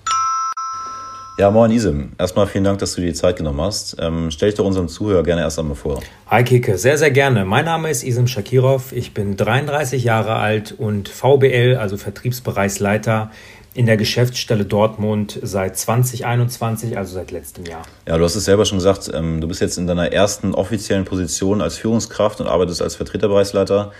Ja, 1.39 1.51
moin 1.51 1.71
Isim. 1.71 2.13
Erstmal 2.19 2.47
vielen 2.47 2.65
Dank, 2.65 2.79
dass 2.79 2.95
du 2.95 3.01
dir 3.01 3.09
die 3.09 3.15
Zeit 3.15 3.37
genommen 3.37 3.61
hast. 3.61 3.97
Ähm, 3.99 4.31
stell 4.31 4.51
dich 4.51 4.57
doch 4.57 4.65
unserem 4.65 4.89
Zuhörer 4.89 5.25
gerne 5.25 5.41
erst 5.41 5.59
einmal 5.59 5.75
vor. 5.75 6.01
Hi 6.29 6.45
Kike, 6.45 6.79
sehr, 6.79 6.97
sehr 6.97 7.11
gerne. 7.11 7.45
Mein 7.45 7.65
Name 7.65 7.91
ist 7.91 8.05
Isim 8.05 8.29
Shakirov. 8.29 8.93
Ich 8.93 9.15
bin 9.15 9.37
33 9.37 10.05
Jahre 10.05 10.37
alt 10.37 10.75
und 10.77 11.09
VBL, 11.09 11.77
also 11.81 11.97
Vertriebsbereichsleiter 11.97 13.31
in 13.73 13.87
der 13.87 13.97
Geschäftsstelle 13.97 14.65
Dortmund 14.65 15.41
seit 15.43 15.77
2021, 15.77 16.97
also 16.97 17.15
seit 17.15 17.33
letztem 17.33 17.65
Jahr. 17.65 17.83
Ja, 18.07 18.17
du 18.19 18.23
hast 18.23 18.37
es 18.37 18.45
selber 18.45 18.67
schon 18.67 18.79
gesagt, 18.79 19.11
ähm, 19.13 19.41
du 19.41 19.49
bist 19.49 19.61
jetzt 19.61 19.79
in 19.79 19.89
deiner 19.89 20.13
ersten 20.13 20.55
offiziellen 20.55 21.07
Position 21.07 21.63
als 21.63 21.79
Führungskraft 21.79 22.41
und 22.41 22.47
arbeitest 22.47 22.83
als 22.83 22.95
Vertreterbereichsleiter. 22.95 23.93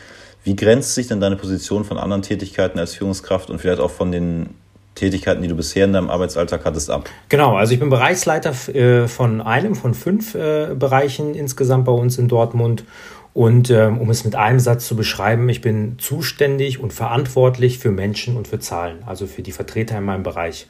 Wie 0.45 0.55
grenzt 0.55 0.95
sich 0.95 1.09
denn 1.09 1.21
deine 1.21 1.37
Position 1.37 1.85
von 1.85 1.99
anderen 1.99 2.23
Tätigkeiten 2.23 2.79
als 2.79 2.95
Führungskraft 2.95 3.51
und 3.51 3.59
vielleicht 3.59 3.81
auch 3.81 3.91
von 3.91 4.13
den 4.13 4.51
Tätigkeiten, 4.95 5.43
die 5.43 5.49
du 5.49 5.57
bisher 5.57 5.87
in 5.87 5.93
deinem 5.93 6.11
Arbeitsalltag 6.11 6.65
hattest, 6.65 6.91
ab? 6.91 7.09
Genau, 7.31 7.57
also 7.57 7.73
ich 7.73 7.81
bin 7.81 7.91
Bereichsleiter 7.91 8.53
äh, 8.75 9.09
von 9.09 9.41
einem 9.41 9.75
von 9.75 9.95
fünf 9.95 10.35
äh, 10.35 10.75
Bereichen 10.79 11.35
insgesamt 11.35 11.87
bei 11.87 11.93
uns 11.93 12.19
in 12.19 12.29
Dortmund. 12.29 12.85
Und 13.33 13.69
ähm, 13.71 13.99
um 13.99 14.11
es 14.11 14.25
mit 14.25 14.37
einem 14.37 14.61
Satz 14.61 14.87
zu 14.87 14.95
beschreiben, 14.95 15.49
ich 15.49 15.61
bin 15.61 15.99
zuständig 15.99 16.79
und 16.79 16.93
verantwortlich 16.93 17.81
für 17.81 17.91
Menschen 17.91 18.37
und 18.37 18.47
für 18.47 18.61
Zahlen, 18.61 18.99
also 19.07 19.27
für 19.27 19.43
die 19.43 19.51
Vertreter 19.51 19.99
in 19.99 20.05
meinem 20.05 20.23
Bereich. 20.23 20.69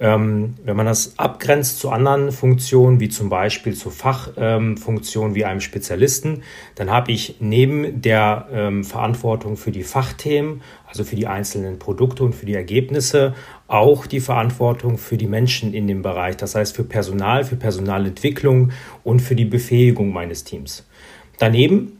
Ähm, 0.00 0.54
wenn 0.64 0.76
man 0.76 0.86
das 0.86 1.18
abgrenzt 1.18 1.80
zu 1.80 1.90
anderen 1.90 2.30
Funktionen, 2.30 3.00
wie 3.00 3.08
zum 3.08 3.28
Beispiel 3.28 3.74
zu 3.74 3.90
Fachfunktionen 3.90 5.30
ähm, 5.30 5.34
wie 5.34 5.44
einem 5.44 5.60
Spezialisten, 5.60 6.42
dann 6.76 6.90
habe 6.90 7.10
ich 7.10 7.36
neben 7.40 8.00
der 8.00 8.46
ähm, 8.52 8.84
Verantwortung 8.84 9.56
für 9.56 9.72
die 9.72 9.82
Fachthemen, 9.82 10.62
also 10.86 11.02
für 11.02 11.16
die 11.16 11.26
einzelnen 11.26 11.80
Produkte 11.80 12.22
und 12.22 12.34
für 12.34 12.46
die 12.46 12.54
Ergebnisse, 12.54 13.34
auch 13.66 14.06
die 14.06 14.20
Verantwortung 14.20 14.98
für 14.98 15.16
die 15.16 15.26
Menschen 15.26 15.74
in 15.74 15.88
dem 15.88 16.02
Bereich, 16.02 16.36
das 16.36 16.54
heißt 16.54 16.76
für 16.76 16.84
Personal, 16.84 17.44
für 17.44 17.56
Personalentwicklung 17.56 18.70
und 19.02 19.20
für 19.20 19.34
die 19.34 19.44
Befähigung 19.44 20.12
meines 20.12 20.44
Teams. 20.44 20.86
Daneben 21.38 21.97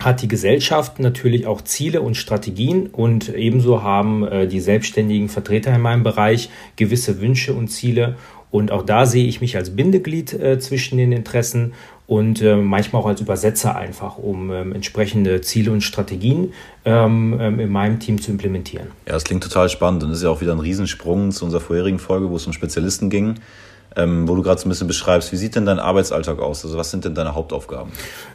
hat 0.00 0.22
die 0.22 0.28
Gesellschaft 0.28 0.98
natürlich 0.98 1.46
auch 1.46 1.60
Ziele 1.60 2.00
und 2.00 2.16
Strategien 2.16 2.86
und 2.86 3.28
ebenso 3.28 3.82
haben 3.82 4.26
äh, 4.26 4.46
die 4.46 4.60
selbstständigen 4.60 5.28
Vertreter 5.28 5.74
in 5.74 5.80
meinem 5.80 6.02
Bereich 6.02 6.50
gewisse 6.76 7.20
Wünsche 7.20 7.52
und 7.52 7.68
Ziele. 7.68 8.16
Und 8.50 8.72
auch 8.72 8.82
da 8.82 9.06
sehe 9.06 9.26
ich 9.26 9.40
mich 9.40 9.56
als 9.56 9.76
Bindeglied 9.76 10.32
äh, 10.32 10.58
zwischen 10.58 10.98
den 10.98 11.12
Interessen 11.12 11.74
und 12.06 12.42
äh, 12.42 12.56
manchmal 12.56 13.02
auch 13.02 13.06
als 13.06 13.20
Übersetzer 13.20 13.76
einfach, 13.76 14.18
um 14.18 14.50
ähm, 14.50 14.74
entsprechende 14.74 15.42
Ziele 15.42 15.70
und 15.70 15.82
Strategien 15.82 16.52
ähm, 16.84 17.38
ähm, 17.40 17.60
in 17.60 17.70
meinem 17.70 18.00
Team 18.00 18.20
zu 18.20 18.32
implementieren. 18.32 18.88
Ja, 19.06 19.12
das 19.12 19.22
klingt 19.22 19.44
total 19.44 19.68
spannend 19.68 20.02
und 20.02 20.10
ist 20.10 20.24
ja 20.24 20.30
auch 20.30 20.40
wieder 20.40 20.52
ein 20.52 20.58
Riesensprung 20.58 21.30
zu 21.30 21.44
unserer 21.44 21.60
vorherigen 21.60 22.00
Folge, 22.00 22.28
wo 22.28 22.36
es 22.36 22.46
um 22.46 22.52
Spezialisten 22.52 23.10
ging 23.10 23.36
ähm, 23.96 24.28
wo 24.28 24.34
du 24.36 24.42
gerade 24.42 24.60
so 24.60 24.66
ein 24.66 24.70
bisschen 24.70 24.86
beschreibst. 24.86 25.32
Wie 25.32 25.36
sieht 25.36 25.56
denn 25.56 25.66
dein 25.66 25.78
Arbeitsalltag 25.78 26.38
aus? 26.38 26.64
Also 26.64 26.76
was 26.76 26.90
sind 26.90 27.04
denn 27.04 27.14
deine 27.14 27.34
Hauptaufgaben? 27.34 27.90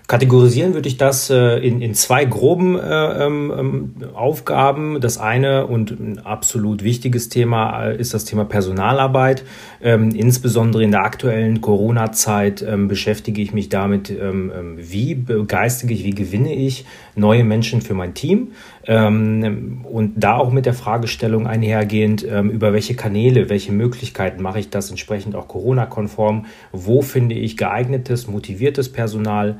Kategorisieren 0.08 0.76
würde 0.76 0.88
ich 0.88 0.98
das 0.98 1.32
äh, 1.32 1.58
in, 1.58 1.82
in 1.82 1.96
zwei 1.96 2.26
groben 2.26 2.78
äh, 2.78 3.26
ähm, 3.26 3.54
ähm, 3.58 3.94
Aufgaben. 4.14 5.02
Das 5.02 5.18
eine 5.18 5.66
und 5.66 5.92
ein 5.92 6.20
absolut 6.20 6.84
wichtiges 6.84 7.30
Thema 7.30 7.86
äh, 7.86 7.98
ist 7.98 8.14
das 8.14 8.26
Thema 8.26 8.46
Personalarbeit. 8.46 9.44
Ähm, 9.82 10.12
insbesondere 10.12 10.84
in 10.84 10.92
der 10.92 11.04
aktuellen 11.04 11.60
Corona-Zeit 11.60 12.62
ähm, 12.62 12.88
beschäftige 12.88 13.42
ich 13.42 13.52
mich 13.52 13.70
damit, 13.70 14.12
ähm, 14.12 14.52
wie 14.78 15.16
begeistige 15.16 15.96
ich, 15.96 16.04
wie 16.04 16.14
gewinne 16.14 16.54
ich 16.54 16.86
neue 17.16 17.44
Menschen 17.44 17.82
für 17.82 17.94
mein 17.94 18.14
Team. 18.14 18.52
Und 18.88 20.14
da 20.16 20.38
auch 20.38 20.52
mit 20.52 20.68
der 20.68 20.76
Fragestellung 20.76 21.48
einhergehend, 21.48 22.22
über 22.22 22.72
welche 22.72 22.94
Kanäle, 22.94 23.50
welche 23.50 23.72
Möglichkeiten 23.72 24.44
mache 24.44 24.60
ich 24.60 24.70
das 24.70 24.92
entsprechend 24.92 25.34
auch 25.36 25.45
Corona-konform, 25.48 26.46
wo 26.72 27.02
finde 27.02 27.36
ich 27.36 27.58
geeignetes, 27.58 28.28
motiviertes 28.28 28.92
Personal. 28.92 29.58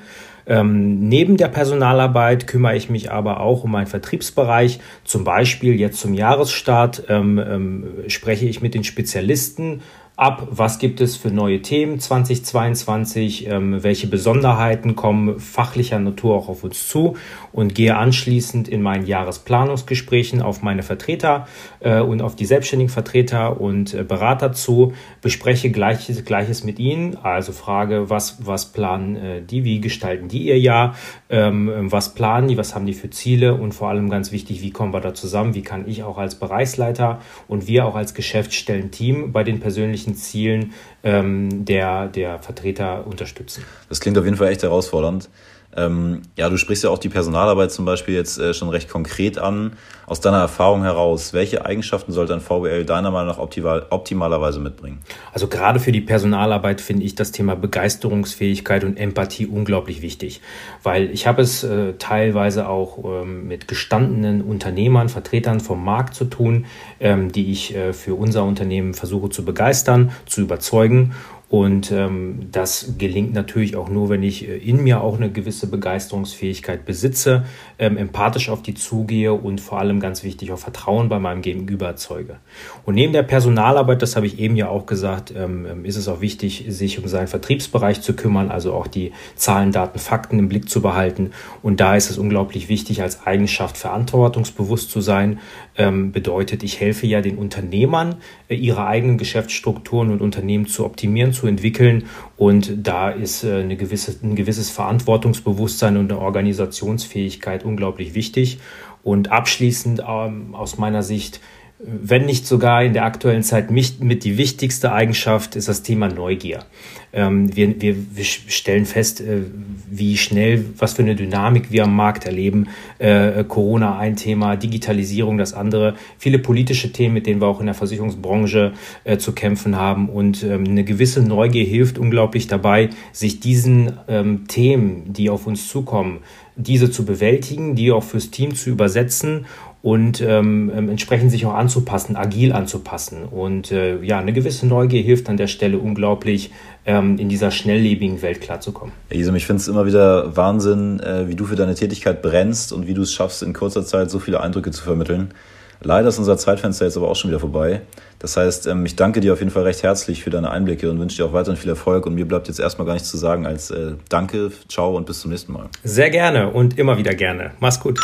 Ähm, 0.48 1.08
neben 1.08 1.38
der 1.38 1.48
Personalarbeit 1.48 2.46
kümmere 2.46 2.76
ich 2.76 2.90
mich 2.90 3.12
aber 3.12 3.40
auch 3.40 3.64
um 3.64 3.72
meinen 3.72 3.88
Vertriebsbereich. 3.88 4.80
Zum 5.04 5.24
Beispiel 5.24 5.80
jetzt 5.80 6.00
zum 6.00 6.14
Jahresstart 6.14 7.06
ähm, 7.10 7.40
ähm, 7.40 7.84
spreche 8.08 8.46
ich 8.46 8.62
mit 8.62 8.74
den 8.74 8.84
Spezialisten 8.84 9.82
ab, 10.18 10.48
was 10.50 10.80
gibt 10.80 11.02
es 11.02 11.18
für 11.18 11.30
neue 11.30 11.62
Themen 11.62 12.00
2022, 12.00 13.48
ähm, 13.48 13.84
welche 13.84 14.08
Besonderheiten 14.08 14.96
kommen 14.96 15.40
fachlicher 15.40 16.00
Natur 16.00 16.36
auch 16.36 16.48
auf 16.48 16.64
uns 16.64 16.88
zu. 16.88 17.18
Und 17.52 17.76
gehe 17.76 17.96
anschließend 17.96 18.68
in 18.68 18.82
meinen 18.82 19.06
Jahresplanungsgesprächen 19.06 20.42
auf 20.42 20.62
meine 20.62 20.84
Vertreter 20.84 21.48
äh, 21.80 22.00
und 22.00 22.22
auf 22.22 22.36
die 22.36 22.46
selbstständigen 22.46 22.92
Vertreter 22.92 23.60
und 23.60 23.94
äh, 23.94 24.04
Berater 24.04 24.52
zu, 24.54 24.94
bespreche 25.22 25.72
Gleiches, 25.72 26.26
Gleiches 26.26 26.64
mit 26.64 26.80
ihnen, 26.80 27.18
also 27.18 27.52
frage, 27.52 28.10
was, 28.10 28.46
was 28.46 28.72
planen 28.72 29.16
äh, 29.16 29.42
die, 29.42 29.64
wie 29.64 29.80
gestalten 29.80 30.28
die 30.28 30.48
ihr 30.48 30.60
Jahr, 30.60 30.96
ähm, 31.30 31.72
was 31.92 32.14
planen 32.14 32.48
die, 32.48 32.58
was 32.58 32.76
haben 32.76 32.86
die 32.86 32.94
für 32.94 33.10
Ziele? 33.10 33.56
Und 33.56 33.74
vor 33.74 33.90
allem 33.90 34.10
ganz 34.10 34.32
wichtig, 34.32 34.62
wie 34.62 34.72
kommen 34.72 34.94
wir 34.94 35.02
da 35.02 35.14
zusammen, 35.14 35.56
wie 35.56 35.64
kann 35.64 35.88
ich 35.88 36.04
auch 36.04 36.18
als 36.18 36.36
Bereichsleiter 36.36 37.20
und 37.48 37.68
wir 37.68 37.86
auch 37.86 37.96
als 37.96 38.14
Geschäftsstellenteam 38.14 39.32
bei 39.32 39.44
den 39.44 39.60
persönlichen 39.60 40.05
persönlichen 40.06 40.16
Zielen 40.16 40.74
ähm, 41.04 41.66
der, 41.66 42.08
der 42.08 42.40
Vertreter 42.40 43.06
unterstützen. 43.08 43.64
Das 43.90 44.00
klingt 44.00 44.18
auf 44.18 44.26
jeden 44.26 44.38
Fall 44.38 44.50
echt 44.50 44.64
herausfordernd. 44.64 45.30
Ähm, 45.76 46.22
ja, 46.36 46.50
du 46.50 46.58
sprichst 46.58 46.84
ja 46.84 46.90
auch 46.90 46.98
die 46.98 47.10
Personalarbeit 47.10 47.72
zum 47.72 47.86
Beispiel 47.86 48.16
jetzt 48.16 48.40
äh, 48.40 48.54
schon 48.54 48.70
recht 48.70 48.90
konkret 48.90 49.38
an. 49.38 49.74
Aus 50.08 50.22
deiner 50.22 50.38
Erfahrung 50.38 50.84
heraus, 50.84 51.34
welche 51.34 51.66
Eigenschaften 51.66 52.12
sollte 52.12 52.34
ein 52.34 52.40
VWL 52.40 52.86
deiner 52.86 53.10
Meinung 53.10 53.30
nach 53.30 53.40
optimal, 53.40 53.88
optimalerweise 53.90 54.60
mitbringen? 54.60 55.00
Also 55.34 55.48
gerade 55.48 55.80
für 55.80 55.92
die 55.92 56.02
Personalarbeit 56.02 56.80
finde 56.80 57.04
ich 57.04 57.16
das 57.16 57.32
Thema 57.32 57.56
Begeisterungsfähigkeit 57.56 58.84
und 58.84 58.98
Empathie 58.98 59.48
unglaublich 59.48 60.04
wichtig, 60.04 60.42
weil 60.84 61.10
ich 61.10 61.26
habe 61.26 61.42
es 61.42 61.64
äh, 61.64 61.94
teilweise 61.98 62.70
auch 62.70 63.04
ähm, 63.04 63.48
mit 63.48 63.68
gestandenen 63.68 64.44
Unternehmern, 64.44 65.10
Vertretern 65.10 65.60
vom 65.60 65.84
Markt 65.84 66.14
zu 66.14 66.26
tun, 66.26 66.66
ähm, 67.00 67.32
die 67.32 67.52
ich 67.52 67.76
äh, 67.76 67.92
für 67.92 68.14
unser 68.14 68.44
Unternehmen 68.44 68.94
versuche 68.94 69.30
zu 69.30 69.44
begeistern, 69.44 70.12
zu 70.28 70.42
überzeugen 70.42 71.16
und 71.56 71.90
ähm, 71.94 72.50
das 72.52 72.96
gelingt 72.98 73.34
natürlich 73.34 73.78
auch 73.78 73.88
nur, 73.88 74.10
wenn 74.10 74.24
ich 74.24 74.46
äh, 74.46 74.58
in 74.58 74.84
mir 74.84 75.00
auch 75.00 75.16
eine 75.16 75.32
gewisse 75.32 75.68
Begeisterungsfähigkeit 75.68 76.84
besitze, 76.84 77.46
ähm, 77.80 77.96
empathisch 77.96 78.50
auf 78.50 78.62
die 78.62 78.74
zugehe 78.74 79.32
und 79.32 79.62
vor 79.62 79.80
allem 79.80 80.02
ganz 80.02 80.26
wichtig 80.26 80.52
auch 80.52 80.58
Vertrauen 80.58 81.08
bei 81.08 81.18
meinem 81.18 81.42
Gegenüber 81.42 81.86
erzeuge. 81.86 82.40
Und 82.84 82.96
neben 82.96 83.14
der 83.14 83.24
Personalarbeit, 83.24 84.02
das 84.02 84.18
habe 84.18 84.26
ich 84.26 84.38
eben 84.38 84.58
ja 84.58 84.68
auch 84.68 84.86
gesagt, 84.86 85.34
ähm, 85.34 85.66
ähm, 85.66 85.86
ist 85.86 85.96
es 85.96 86.10
auch 86.10 86.20
wichtig, 86.20 86.66
sich 86.68 87.00
um 87.00 87.08
seinen 87.08 87.28
Vertriebsbereich 87.28 88.02
zu 88.02 88.18
kümmern, 88.18 88.52
also 88.52 88.74
auch 88.74 88.88
die 88.88 89.14
Zahlen, 89.38 89.72
Daten, 89.72 89.98
Fakten 89.98 90.40
im 90.40 90.50
Blick 90.50 90.70
zu 90.70 90.82
behalten. 90.82 91.32
Und 91.64 91.80
da 91.80 91.96
ist 91.96 92.10
es 92.10 92.18
unglaublich 92.18 92.68
wichtig, 92.68 93.02
als 93.02 93.26
Eigenschaft 93.26 93.78
verantwortungsbewusst 93.78 94.92
zu 94.92 95.00
sein. 95.00 95.40
Ähm, 95.78 96.14
bedeutet, 96.14 96.64
ich 96.64 96.80
helfe 96.80 97.06
ja 97.06 97.20
den 97.20 97.38
Unternehmern, 97.38 98.16
äh, 98.48 98.56
ihre 98.56 98.88
eigenen 98.88 99.18
Geschäftsstrukturen 99.18 100.10
und 100.10 100.22
Unternehmen 100.22 100.68
zu 100.68 100.86
optimieren, 100.86 101.34
zu 101.34 101.48
entwickeln. 101.48 102.06
Und 102.38 102.88
da 102.88 103.10
ist 103.10 103.44
äh, 103.44 103.56
eine 103.56 103.76
gewisse, 103.76 104.16
ein 104.24 104.36
gewisses 104.36 104.70
Verantwortungsbewusstsein 104.70 105.98
und 105.98 106.12
eine 106.12 106.22
Organisationsfähigkeit 106.22 107.66
unglaublich 107.66 108.14
wichtig. 108.14 108.60
Und 109.04 109.32
abschließend 109.32 110.02
ähm, 110.08 110.56
aus 110.56 110.78
meiner 110.78 111.04
Sicht 111.04 111.42
wenn 111.78 112.26
nicht 112.26 112.48
sogar 112.48 112.84
in 112.84 112.94
der 112.94 113.04
aktuellen 113.04 113.44
Zeit 113.44 113.70
mit, 113.70 114.02
mit 114.02 114.24
die 114.24 114.38
wichtigste 114.38 114.94
Eigenschaft 114.94 115.56
ist 115.56 115.68
das 115.68 115.84
Thema 115.84 116.08
Neugier. 116.08 116.64
Ähm, 117.12 117.54
wir, 117.56 117.82
wir, 117.82 117.96
wir 118.16 118.24
stellen 118.24 118.86
fest, 118.86 119.20
äh, 119.20 119.42
wie 119.90 120.16
schnell, 120.16 120.66
was 120.78 120.94
für 120.94 121.02
eine 121.02 121.16
Dynamik 121.16 121.72
wir 121.72 121.84
am 121.84 121.96
Markt 121.96 122.26
erleben. 122.26 122.68
Äh, 122.98 123.44
Corona 123.44 123.98
ein 123.98 124.16
Thema, 124.16 124.56
Digitalisierung 124.56 125.38
das 125.38 125.54
andere, 125.54 125.96
viele 126.18 126.40
politische 126.40 126.94
Themen, 126.94 127.14
mit 127.14 127.28
denen 127.28 127.42
wir 127.42 127.48
auch 127.48 127.60
in 127.60 127.66
der 127.66 127.76
Versicherungsbranche 127.76 128.74
äh, 129.04 129.18
zu 129.18 129.34
kämpfen 129.34 129.76
haben. 129.76 130.08
Und 130.08 130.44
ähm, 130.44 130.64
eine 130.66 130.86
gewisse 130.86 131.22
Neugier 131.22 131.66
hilft 131.66 131.98
unglaublich 131.98 132.48
dabei, 132.48 132.90
sich 133.12 133.42
diesen 133.42 133.94
ähm, 134.08 134.48
Themen, 134.48 135.12
die 135.12 135.30
auf 135.30 135.46
uns 135.46 135.68
zukommen, 135.68 136.20
diese 136.56 136.90
zu 136.90 137.06
bewältigen, 137.06 137.76
die 137.76 137.92
auch 137.92 138.04
fürs 138.04 138.32
Team 138.32 138.56
zu 138.56 138.70
übersetzen 138.70 139.46
und 139.86 140.20
ähm, 140.20 140.72
ähm, 140.76 140.90
entsprechend 140.90 141.30
sich 141.30 141.46
auch 141.46 141.54
anzupassen, 141.54 142.16
agil 142.16 142.54
anzupassen. 142.54 143.24
Und 143.26 143.72
äh, 143.72 144.02
ja, 144.02 144.18
eine 144.18 144.34
gewisse 144.34 144.66
Neugier 144.66 145.04
hilft 145.04 145.30
an 145.30 145.38
der 145.38 145.46
Stelle 145.46 145.78
unglaublich, 145.78 146.50
ähm, 146.88 147.20
in 147.20 147.30
dieser 147.30 147.52
schnelllebigen 147.52 148.24
Welt 148.24 148.42
klarzukommen. 148.42 148.96
Isam, 149.12 149.36
ich 149.36 149.46
finde 149.46 149.62
es 149.62 149.68
immer 149.68 149.86
wieder 149.86 150.36
Wahnsinn, 150.36 151.00
äh, 151.02 151.28
wie 151.28 151.36
du 151.36 151.46
für 151.46 151.56
deine 151.56 151.76
Tätigkeit 151.76 152.24
brennst 152.24 152.74
und 152.74 152.88
wie 152.88 152.96
du 152.96 153.04
es 153.04 153.14
schaffst, 153.14 153.44
in 153.44 153.54
kurzer 153.54 153.86
Zeit 153.86 154.10
so 154.10 154.18
viele 154.18 154.42
Eindrücke 154.42 154.72
zu 154.72 154.84
vermitteln. 154.84 155.36
Leider 155.82 156.08
ist 156.08 156.18
unser 156.18 156.38
Zeitfenster 156.40 156.86
jetzt 156.86 156.98
aber 156.98 157.08
auch 157.08 157.16
schon 157.16 157.30
wieder 157.30 157.40
vorbei. 157.40 157.82
Das 158.18 158.38
heißt, 158.38 158.66
ähm, 158.66 158.88
ich 158.88 158.96
danke 158.96 159.20
dir 159.20 159.34
auf 159.34 159.40
jeden 159.40 159.52
Fall 159.52 159.66
recht 159.66 159.84
herzlich 159.84 160.24
für 160.24 160.32
deine 160.32 160.50
Einblicke 160.50 160.90
und 160.90 161.00
wünsche 161.00 161.18
dir 161.18 161.26
auch 161.26 161.34
weiterhin 161.34 161.62
viel 161.62 161.70
Erfolg. 161.70 162.08
Und 162.08 162.16
mir 162.16 162.28
bleibt 162.28 162.48
jetzt 162.48 162.60
erstmal 162.60 162.88
gar 162.88 162.94
nichts 162.94 163.12
zu 163.12 163.18
sagen 163.18 163.46
als 163.46 163.70
äh, 163.70 163.92
Danke, 164.10 164.52
ciao 164.68 164.98
und 164.98 165.06
bis 165.06 165.20
zum 165.20 165.30
nächsten 165.30 165.54
Mal. 165.54 165.70
Sehr 165.84 166.10
gerne 166.10 166.50
und 166.50 166.80
immer 166.80 166.98
wieder 166.98 167.14
gerne. 167.14 167.52
Mach's 167.60 167.80
gut. 167.80 168.00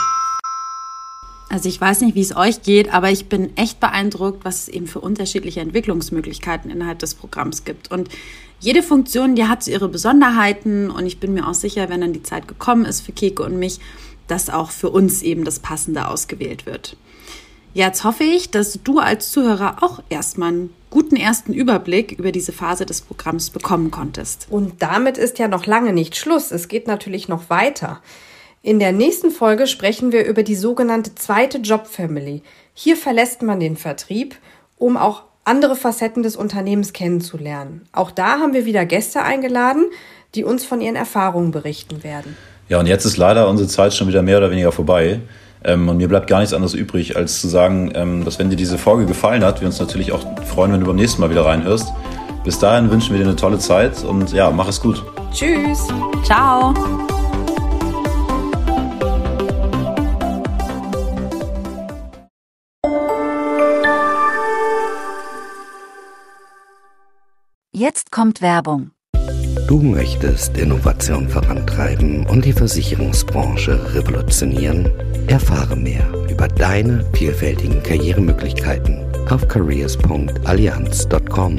Also 1.51 1.67
ich 1.67 1.81
weiß 1.81 1.99
nicht, 1.99 2.15
wie 2.15 2.21
es 2.21 2.33
euch 2.33 2.61
geht, 2.61 2.93
aber 2.93 3.11
ich 3.11 3.25
bin 3.25 3.55
echt 3.57 3.81
beeindruckt, 3.81 4.45
was 4.45 4.61
es 4.61 4.67
eben 4.69 4.87
für 4.87 5.01
unterschiedliche 5.01 5.59
Entwicklungsmöglichkeiten 5.59 6.71
innerhalb 6.71 6.99
des 6.99 7.13
Programms 7.13 7.65
gibt. 7.65 7.91
Und 7.91 8.07
jede 8.61 8.81
Funktion, 8.81 9.35
die 9.35 9.45
hat 9.45 9.67
ihre 9.67 9.89
Besonderheiten 9.89 10.89
und 10.89 11.05
ich 11.05 11.19
bin 11.19 11.33
mir 11.33 11.45
auch 11.45 11.53
sicher, 11.53 11.89
wenn 11.89 11.99
dann 11.99 12.13
die 12.13 12.23
Zeit 12.23 12.47
gekommen 12.47 12.85
ist 12.85 13.01
für 13.01 13.11
Keke 13.11 13.43
und 13.43 13.59
mich, 13.59 13.79
dass 14.27 14.49
auch 14.49 14.71
für 14.71 14.89
uns 14.91 15.23
eben 15.23 15.43
das 15.43 15.59
Passende 15.59 16.07
ausgewählt 16.07 16.65
wird. 16.65 16.95
Jetzt 17.73 18.05
hoffe 18.05 18.23
ich, 18.23 18.49
dass 18.49 18.79
du 18.81 18.99
als 18.99 19.31
Zuhörer 19.31 19.83
auch 19.83 20.01
erstmal 20.09 20.49
einen 20.49 20.73
guten 20.89 21.17
ersten 21.17 21.53
Überblick 21.53 22.13
über 22.13 22.31
diese 22.31 22.53
Phase 22.53 22.85
des 22.85 23.01
Programms 23.01 23.49
bekommen 23.49 23.91
konntest. 23.91 24.47
Und 24.49 24.81
damit 24.81 25.17
ist 25.17 25.37
ja 25.37 25.49
noch 25.49 25.65
lange 25.65 25.91
nicht 25.91 26.15
Schluss. 26.15 26.51
Es 26.51 26.69
geht 26.69 26.87
natürlich 26.87 27.27
noch 27.27 27.49
weiter. 27.49 28.01
In 28.63 28.77
der 28.77 28.91
nächsten 28.91 29.31
Folge 29.31 29.65
sprechen 29.65 30.11
wir 30.11 30.25
über 30.25 30.43
die 30.43 30.55
sogenannte 30.55 31.15
zweite 31.15 31.57
Job-Family. 31.57 32.43
Hier 32.75 32.95
verlässt 32.95 33.41
man 33.41 33.59
den 33.59 33.75
Vertrieb, 33.75 34.35
um 34.77 34.97
auch 34.97 35.23
andere 35.43 35.75
Facetten 35.75 36.21
des 36.21 36.35
Unternehmens 36.35 36.93
kennenzulernen. 36.93 37.87
Auch 37.91 38.11
da 38.11 38.39
haben 38.39 38.53
wir 38.53 38.65
wieder 38.65 38.85
Gäste 38.85 39.23
eingeladen, 39.23 39.85
die 40.35 40.43
uns 40.43 40.63
von 40.63 40.79
ihren 40.79 40.95
Erfahrungen 40.95 41.49
berichten 41.49 42.03
werden. 42.03 42.37
Ja, 42.69 42.79
und 42.79 42.85
jetzt 42.85 43.05
ist 43.05 43.17
leider 43.17 43.49
unsere 43.49 43.67
Zeit 43.67 43.95
schon 43.95 44.07
wieder 44.07 44.21
mehr 44.21 44.37
oder 44.37 44.51
weniger 44.51 44.71
vorbei. 44.71 45.19
Ähm, 45.63 45.89
und 45.89 45.97
mir 45.97 46.07
bleibt 46.07 46.27
gar 46.27 46.39
nichts 46.39 46.53
anderes 46.53 46.75
übrig, 46.75 47.17
als 47.17 47.41
zu 47.41 47.47
sagen, 47.47 47.91
ähm, 47.95 48.23
dass 48.23 48.37
wenn 48.37 48.51
dir 48.51 48.55
diese 48.55 48.77
Folge 48.77 49.07
gefallen 49.07 49.43
hat, 49.43 49.61
wir 49.61 49.67
uns 49.67 49.79
natürlich 49.79 50.11
auch 50.11 50.23
freuen, 50.45 50.71
wenn 50.71 50.79
du 50.79 50.85
beim 50.85 50.95
nächsten 50.95 51.19
Mal 51.19 51.31
wieder 51.31 51.45
reinhörst. 51.45 51.91
Bis 52.43 52.59
dahin 52.59 52.89
wünschen 52.91 53.13
wir 53.13 53.19
dir 53.19 53.27
eine 53.27 53.35
tolle 53.35 53.59
Zeit 53.59 54.03
und 54.03 54.31
ja, 54.33 54.51
mach 54.51 54.67
es 54.67 54.79
gut. 54.79 55.03
Tschüss. 55.33 55.87
Ciao. 56.23 56.73
Jetzt 67.81 68.11
kommt 68.11 68.43
Werbung. 68.43 68.91
Du 69.67 69.81
möchtest 69.81 70.55
Innovation 70.55 71.27
vorantreiben 71.27 72.27
und 72.27 72.45
die 72.45 72.53
Versicherungsbranche 72.53 73.95
revolutionieren? 73.95 74.87
Erfahre 75.25 75.75
mehr 75.75 76.07
über 76.29 76.47
deine 76.47 77.03
vielfältigen 77.13 77.81
Karrieremöglichkeiten 77.81 79.03
auf 79.31 79.47
careers.allianz.com. 79.47 81.57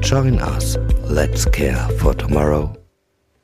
Join 0.00 0.40
us. 0.40 0.78
Let's 1.10 1.44
care 1.52 1.90
for 1.98 2.16
tomorrow. 2.16 2.77